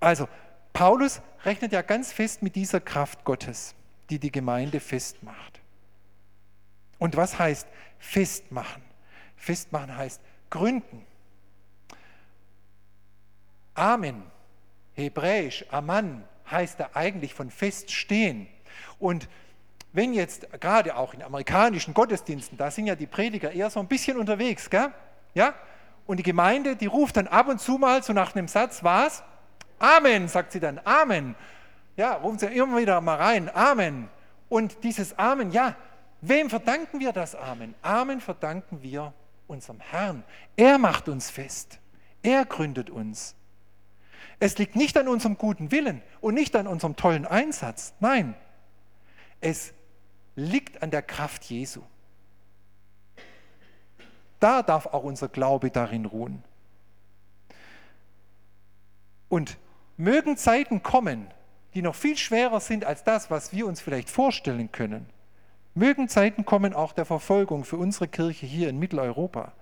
Also, 0.00 0.28
Paulus 0.72 1.20
rechnet 1.44 1.72
ja 1.72 1.82
ganz 1.82 2.12
fest 2.12 2.42
mit 2.42 2.56
dieser 2.56 2.80
Kraft 2.80 3.24
Gottes, 3.24 3.74
die 4.10 4.18
die 4.18 4.32
Gemeinde 4.32 4.80
festmacht. 4.80 5.60
Und 6.98 7.16
was 7.16 7.38
heißt 7.38 7.66
festmachen? 7.98 8.82
Festmachen 9.36 9.96
heißt 9.96 10.20
gründen. 10.50 11.04
Amen, 13.74 14.22
hebräisch, 14.94 15.64
Aman, 15.70 16.24
heißt 16.50 16.78
da 16.78 16.90
eigentlich 16.94 17.34
von 17.34 17.50
feststehen. 17.50 18.46
Und 18.98 19.28
wenn 19.92 20.14
jetzt 20.14 20.46
gerade 20.60 20.96
auch 20.96 21.14
in 21.14 21.22
amerikanischen 21.22 21.94
Gottesdiensten, 21.94 22.56
da 22.56 22.70
sind 22.70 22.86
ja 22.86 22.94
die 22.94 23.06
Prediger 23.06 23.52
eher 23.52 23.70
so 23.70 23.80
ein 23.80 23.88
bisschen 23.88 24.16
unterwegs, 24.16 24.70
gell? 24.70 24.92
Ja? 25.34 25.54
Und 26.06 26.18
die 26.18 26.22
Gemeinde, 26.22 26.76
die 26.76 26.86
ruft 26.86 27.16
dann 27.16 27.26
ab 27.26 27.48
und 27.48 27.60
zu 27.60 27.78
mal 27.78 28.02
so 28.02 28.12
nach 28.12 28.34
einem 28.34 28.48
Satz, 28.48 28.82
was? 28.82 29.22
Amen, 29.82 30.28
sagt 30.28 30.52
sie 30.52 30.60
dann, 30.60 30.80
Amen. 30.84 31.34
Ja, 31.96 32.14
rufen 32.14 32.38
sie 32.38 32.46
immer 32.46 32.78
wieder 32.78 33.00
mal 33.00 33.16
rein, 33.16 33.50
Amen. 33.52 34.08
Und 34.48 34.84
dieses 34.84 35.18
Amen, 35.18 35.50
ja, 35.50 35.74
wem 36.20 36.48
verdanken 36.48 37.00
wir 37.00 37.12
das 37.12 37.34
Amen? 37.34 37.74
Amen 37.82 38.20
verdanken 38.20 38.80
wir 38.82 39.12
unserem 39.48 39.80
Herrn. 39.80 40.22
Er 40.56 40.78
macht 40.78 41.08
uns 41.08 41.30
fest. 41.30 41.80
Er 42.22 42.44
gründet 42.44 42.90
uns. 42.90 43.34
Es 44.38 44.56
liegt 44.56 44.76
nicht 44.76 44.96
an 44.96 45.08
unserem 45.08 45.36
guten 45.36 45.72
Willen 45.72 46.00
und 46.20 46.34
nicht 46.34 46.54
an 46.54 46.68
unserem 46.68 46.94
tollen 46.94 47.26
Einsatz. 47.26 47.92
Nein, 47.98 48.36
es 49.40 49.74
liegt 50.36 50.82
an 50.82 50.92
der 50.92 51.02
Kraft 51.02 51.44
Jesu. 51.44 51.82
Da 54.38 54.62
darf 54.62 54.86
auch 54.86 55.02
unser 55.02 55.28
Glaube 55.28 55.70
darin 55.70 56.04
ruhen. 56.04 56.44
Und 59.28 59.56
Mögen 60.02 60.36
Zeiten 60.36 60.82
kommen, 60.82 61.28
die 61.74 61.82
noch 61.82 61.94
viel 61.94 62.16
schwerer 62.16 62.58
sind 62.58 62.84
als 62.84 63.04
das, 63.04 63.30
was 63.30 63.52
wir 63.52 63.68
uns 63.68 63.80
vielleicht 63.80 64.10
vorstellen 64.10 64.72
können. 64.72 65.06
Mögen 65.74 66.08
Zeiten 66.08 66.44
kommen 66.44 66.74
auch 66.74 66.92
der 66.92 67.04
Verfolgung 67.04 67.64
für 67.64 67.76
unsere 67.76 68.08
Kirche 68.08 68.44
hier 68.44 68.68
in 68.68 68.80
Mitteleuropa. 68.80 69.52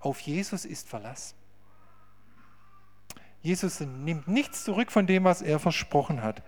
Auf 0.00 0.18
Jesus 0.18 0.64
ist 0.64 0.88
Verlass. 0.88 1.36
Jesus 3.40 3.78
nimmt 3.78 4.26
nichts 4.26 4.64
zurück 4.64 4.90
von 4.90 5.06
dem, 5.06 5.22
was 5.22 5.42
er 5.42 5.60
versprochen 5.60 6.24
hat. 6.24 6.42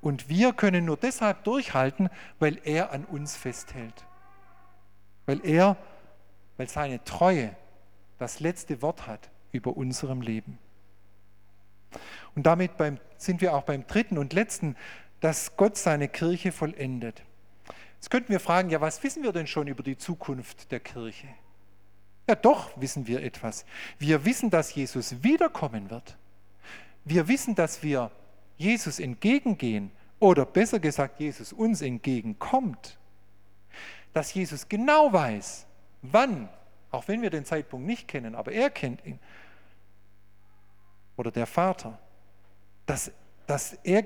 Und 0.00 0.30
wir 0.30 0.54
können 0.54 0.86
nur 0.86 0.96
deshalb 0.96 1.44
durchhalten, 1.44 2.08
weil 2.38 2.58
er 2.64 2.92
an 2.92 3.04
uns 3.04 3.36
festhält. 3.36 4.06
Weil 5.26 5.44
er, 5.44 5.76
weil 6.56 6.70
seine 6.70 7.04
Treue 7.04 7.54
das 8.18 8.40
letzte 8.40 8.80
Wort 8.80 9.06
hat 9.06 9.28
über 9.52 9.76
unserem 9.76 10.22
Leben. 10.22 10.58
Und 12.34 12.44
damit 12.44 12.76
beim, 12.76 12.98
sind 13.16 13.40
wir 13.40 13.54
auch 13.54 13.62
beim 13.62 13.86
dritten 13.86 14.18
und 14.18 14.32
letzten, 14.32 14.76
dass 15.20 15.56
Gott 15.56 15.76
seine 15.76 16.08
Kirche 16.08 16.52
vollendet. 16.52 17.22
Jetzt 17.94 18.10
könnten 18.10 18.30
wir 18.30 18.40
fragen, 18.40 18.70
ja, 18.70 18.80
was 18.80 19.02
wissen 19.04 19.22
wir 19.22 19.32
denn 19.32 19.46
schon 19.46 19.68
über 19.68 19.82
die 19.82 19.96
Zukunft 19.96 20.72
der 20.72 20.80
Kirche? 20.80 21.28
Ja, 22.28 22.34
doch 22.34 22.70
wissen 22.80 23.06
wir 23.06 23.22
etwas. 23.22 23.64
Wir 23.98 24.24
wissen, 24.24 24.50
dass 24.50 24.74
Jesus 24.74 25.22
wiederkommen 25.22 25.90
wird. 25.90 26.16
Wir 27.04 27.28
wissen, 27.28 27.54
dass 27.54 27.82
wir 27.82 28.10
Jesus 28.56 28.98
entgegengehen 28.98 29.90
oder 30.18 30.46
besser 30.46 30.78
gesagt, 30.78 31.20
Jesus 31.20 31.52
uns 31.52 31.82
entgegenkommt. 31.82 32.98
Dass 34.12 34.34
Jesus 34.34 34.68
genau 34.68 35.12
weiß, 35.12 35.66
wann, 36.02 36.48
auch 36.90 37.08
wenn 37.08 37.22
wir 37.22 37.30
den 37.30 37.44
Zeitpunkt 37.44 37.86
nicht 37.86 38.06
kennen, 38.06 38.34
aber 38.34 38.52
er 38.52 38.70
kennt 38.70 39.04
ihn. 39.04 39.18
Oder 41.16 41.30
der 41.30 41.46
Vater. 41.46 41.98
Dass, 42.86 43.10
dass 43.46 43.74
er 43.84 44.04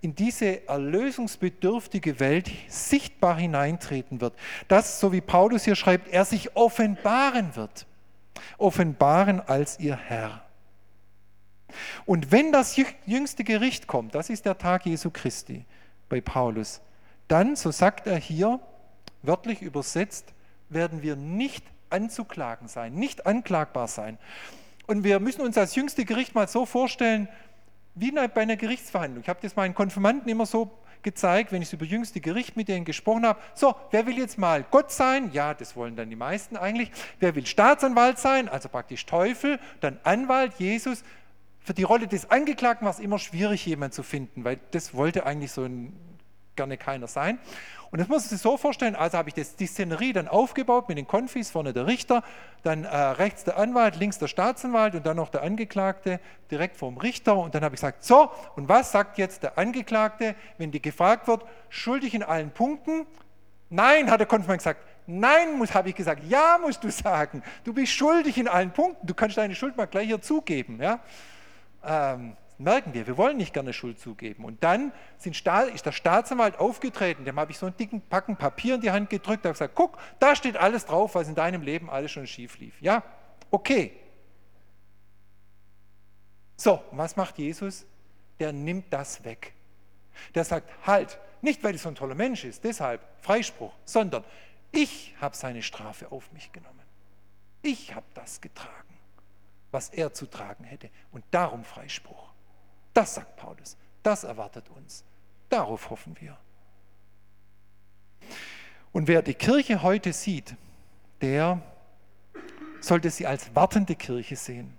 in 0.00 0.14
diese 0.14 0.66
erlösungsbedürftige 0.68 2.20
Welt 2.20 2.50
sichtbar 2.68 3.36
hineintreten 3.36 4.20
wird. 4.20 4.34
Dass, 4.68 5.00
so 5.00 5.12
wie 5.12 5.20
Paulus 5.20 5.64
hier 5.64 5.76
schreibt, 5.76 6.08
er 6.08 6.24
sich 6.24 6.56
offenbaren 6.56 7.56
wird. 7.56 7.86
Offenbaren 8.58 9.40
als 9.40 9.80
ihr 9.80 9.96
Herr. 9.96 10.42
Und 12.06 12.30
wenn 12.32 12.52
das 12.52 12.76
jüngste 13.06 13.44
Gericht 13.44 13.86
kommt, 13.86 14.14
das 14.14 14.30
ist 14.30 14.46
der 14.46 14.56
Tag 14.56 14.86
Jesu 14.86 15.10
Christi 15.10 15.64
bei 16.08 16.20
Paulus, 16.20 16.80
dann, 17.26 17.56
so 17.56 17.70
sagt 17.70 18.06
er 18.06 18.16
hier, 18.16 18.60
wörtlich 19.22 19.60
übersetzt, 19.60 20.32
werden 20.68 21.02
wir 21.02 21.16
nicht 21.16 21.64
anzuklagen 21.90 22.68
sein, 22.68 22.94
nicht 22.94 23.26
anklagbar 23.26 23.88
sein. 23.88 24.18
Und 24.88 25.04
wir 25.04 25.20
müssen 25.20 25.42
uns 25.42 25.54
das 25.54 25.74
jüngste 25.74 26.06
Gericht 26.06 26.34
mal 26.34 26.48
so 26.48 26.64
vorstellen, 26.64 27.28
wie 27.94 28.10
bei 28.10 28.40
einer 28.40 28.56
Gerichtsverhandlung. 28.56 29.22
Ich 29.22 29.28
habe 29.28 29.38
das 29.42 29.54
meinen 29.54 29.74
Konfirmanden 29.74 30.30
immer 30.30 30.46
so 30.46 30.70
gezeigt, 31.02 31.52
wenn 31.52 31.60
ich 31.60 31.70
über 31.74 31.84
jüngste 31.84 32.20
Gericht 32.20 32.56
mit 32.56 32.68
denen 32.68 32.86
gesprochen 32.86 33.26
habe. 33.26 33.38
So, 33.54 33.74
wer 33.90 34.06
will 34.06 34.16
jetzt 34.16 34.38
mal 34.38 34.64
Gott 34.70 34.90
sein? 34.90 35.30
Ja, 35.34 35.52
das 35.52 35.76
wollen 35.76 35.94
dann 35.94 36.08
die 36.08 36.16
meisten 36.16 36.56
eigentlich. 36.56 36.90
Wer 37.20 37.34
will 37.34 37.44
Staatsanwalt 37.44 38.18
sein? 38.18 38.48
Also 38.48 38.70
praktisch 38.70 39.04
Teufel, 39.04 39.60
dann 39.80 39.98
Anwalt, 40.04 40.54
Jesus. 40.58 41.04
Für 41.60 41.74
die 41.74 41.82
Rolle 41.82 42.08
des 42.08 42.30
Angeklagten 42.30 42.86
war 42.86 42.92
es 42.94 42.98
immer 42.98 43.18
schwierig, 43.18 43.66
jemanden 43.66 43.92
zu 43.92 44.02
finden, 44.02 44.42
weil 44.44 44.58
das 44.70 44.94
wollte 44.94 45.26
eigentlich 45.26 45.52
so 45.52 45.64
ein, 45.64 45.92
gerne 46.58 46.76
keiner 46.76 47.06
sein. 47.06 47.38
Und 47.90 48.00
das 48.00 48.08
muss 48.08 48.24
man 48.24 48.28
sich 48.28 48.40
so 48.40 48.58
vorstellen, 48.58 48.94
also 48.94 49.16
habe 49.16 49.30
ich 49.30 49.34
das, 49.34 49.56
die 49.56 49.66
Szenerie 49.66 50.12
dann 50.12 50.28
aufgebaut 50.28 50.90
mit 50.90 50.98
den 50.98 51.06
Konfis, 51.06 51.50
vorne 51.50 51.72
der 51.72 51.86
Richter, 51.86 52.22
dann 52.62 52.84
äh, 52.84 52.94
rechts 52.94 53.44
der 53.44 53.56
Anwalt, 53.56 53.96
links 53.96 54.18
der 54.18 54.28
Staatsanwalt 54.28 54.94
und 54.94 55.06
dann 55.06 55.16
noch 55.16 55.30
der 55.30 55.42
Angeklagte 55.42 56.20
direkt 56.50 56.76
vorm 56.76 56.98
Richter. 56.98 57.38
Und 57.38 57.54
dann 57.54 57.64
habe 57.64 57.74
ich 57.74 57.80
gesagt, 57.80 58.04
so, 58.04 58.30
und 58.56 58.68
was 58.68 58.92
sagt 58.92 59.16
jetzt 59.16 59.42
der 59.42 59.56
Angeklagte, 59.56 60.34
wenn 60.58 60.70
die 60.70 60.82
gefragt 60.82 61.28
wird, 61.28 61.44
schuldig 61.70 62.12
in 62.12 62.22
allen 62.22 62.50
Punkten? 62.50 63.06
Nein, 63.70 64.10
hat 64.10 64.20
der 64.20 64.26
Konfirmand 64.26 64.60
gesagt, 64.60 64.84
Nein, 65.10 65.66
habe 65.72 65.88
ich 65.88 65.94
gesagt. 65.94 66.22
Ja, 66.28 66.58
musst 66.60 66.84
du 66.84 66.90
sagen. 66.90 67.42
Du 67.64 67.72
bist 67.72 67.92
schuldig 67.92 68.36
in 68.36 68.46
allen 68.46 68.70
Punkten. 68.70 69.06
Du 69.06 69.14
kannst 69.14 69.38
deine 69.38 69.54
Schuld 69.54 69.74
mal 69.74 69.86
gleich 69.86 70.06
hier 70.06 70.20
zugeben. 70.20 70.82
Ja? 70.82 71.00
ähm, 71.84 72.36
merken 72.58 72.94
wir, 72.94 73.06
wir 73.06 73.16
wollen 73.16 73.36
nicht 73.36 73.54
gerne 73.54 73.72
Schuld 73.72 73.98
zugeben. 73.98 74.44
Und 74.44 74.62
dann 74.62 74.92
ist 75.24 75.86
der 75.86 75.92
Staatsanwalt 75.92 76.58
aufgetreten, 76.58 77.24
dem 77.24 77.38
habe 77.38 77.52
ich 77.52 77.58
so 77.58 77.66
einen 77.66 77.76
dicken 77.76 78.00
Packen 78.00 78.36
Papier 78.36 78.76
in 78.76 78.80
die 78.80 78.90
Hand 78.90 79.10
gedrückt, 79.10 79.44
habe 79.44 79.52
gesagt, 79.52 79.74
guck, 79.74 79.98
da 80.18 80.34
steht 80.34 80.56
alles 80.56 80.86
drauf, 80.86 81.14
was 81.14 81.28
in 81.28 81.34
deinem 81.34 81.62
Leben 81.62 81.90
alles 81.90 82.10
schon 82.10 82.26
schief 82.26 82.58
lief. 82.58 82.80
Ja, 82.80 83.02
okay. 83.50 83.92
So, 86.56 86.82
was 86.90 87.16
macht 87.16 87.38
Jesus? 87.38 87.86
Der 88.38 88.52
nimmt 88.52 88.92
das 88.92 89.24
weg. 89.24 89.52
Der 90.34 90.44
sagt, 90.44 90.70
halt, 90.86 91.18
nicht 91.42 91.62
weil 91.62 91.74
er 91.74 91.78
so 91.78 91.88
ein 91.88 91.94
toller 91.94 92.16
Mensch 92.16 92.44
ist, 92.44 92.64
deshalb 92.64 93.00
Freispruch, 93.20 93.72
sondern 93.84 94.24
ich 94.72 95.14
habe 95.20 95.36
seine 95.36 95.62
Strafe 95.62 96.10
auf 96.10 96.32
mich 96.32 96.52
genommen. 96.52 96.74
Ich 97.62 97.94
habe 97.94 98.06
das 98.14 98.40
getragen 98.40 98.88
was 99.70 99.90
er 99.90 100.12
zu 100.12 100.26
tragen 100.26 100.64
hätte. 100.64 100.90
Und 101.12 101.24
darum 101.30 101.64
Freispruch. 101.64 102.28
Das 102.98 103.14
sagt 103.14 103.36
Paulus. 103.36 103.76
Das 104.02 104.24
erwartet 104.24 104.68
uns. 104.70 105.04
Darauf 105.48 105.88
hoffen 105.88 106.16
wir. 106.18 106.36
Und 108.90 109.06
wer 109.06 109.22
die 109.22 109.34
Kirche 109.34 109.84
heute 109.84 110.12
sieht, 110.12 110.56
der 111.20 111.62
sollte 112.80 113.10
sie 113.10 113.24
als 113.24 113.54
wartende 113.54 113.94
Kirche 113.94 114.34
sehen. 114.34 114.76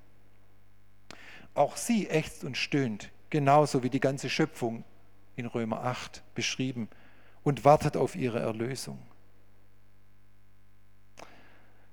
Auch 1.53 1.77
sie 1.77 2.09
ächzt 2.09 2.43
und 2.43 2.57
stöhnt, 2.57 3.09
genauso 3.29 3.83
wie 3.83 3.89
die 3.89 4.01
ganze 4.01 4.29
Schöpfung 4.29 4.83
in 5.37 5.45
Römer 5.45 5.85
8 5.85 6.21
beschrieben, 6.35 6.89
und 7.43 7.63
wartet 7.63 7.95
auf 7.95 8.17
ihre 8.17 8.39
Erlösung. 8.39 8.99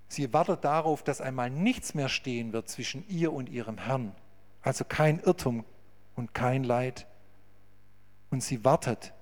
Sie 0.08 0.32
wartet 0.32 0.64
darauf, 0.64 1.04
dass 1.04 1.20
einmal 1.20 1.50
nichts 1.50 1.94
mehr 1.94 2.08
stehen 2.08 2.52
wird 2.52 2.68
zwischen 2.68 3.08
ihr 3.08 3.32
und 3.32 3.48
ihrem 3.48 3.78
Herrn. 3.78 4.12
Also 4.62 4.84
kein 4.84 5.20
Irrtum 5.20 5.64
und 6.16 6.35
kein 6.35 6.64
Leid. 6.64 7.07
Und 8.31 8.42
sie 8.42 8.64
wartet. 8.64 9.12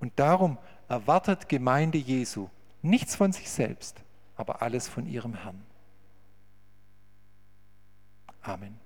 Und 0.00 0.12
darum 0.18 0.58
erwartet 0.88 1.48
Gemeinde 1.48 1.98
Jesu 1.98 2.48
nichts 2.82 3.16
von 3.16 3.32
sich 3.32 3.50
selbst, 3.50 4.02
aber 4.36 4.62
alles 4.62 4.88
von 4.88 5.06
ihrem 5.06 5.34
Herrn. 5.34 5.64
Amen. 8.42 8.78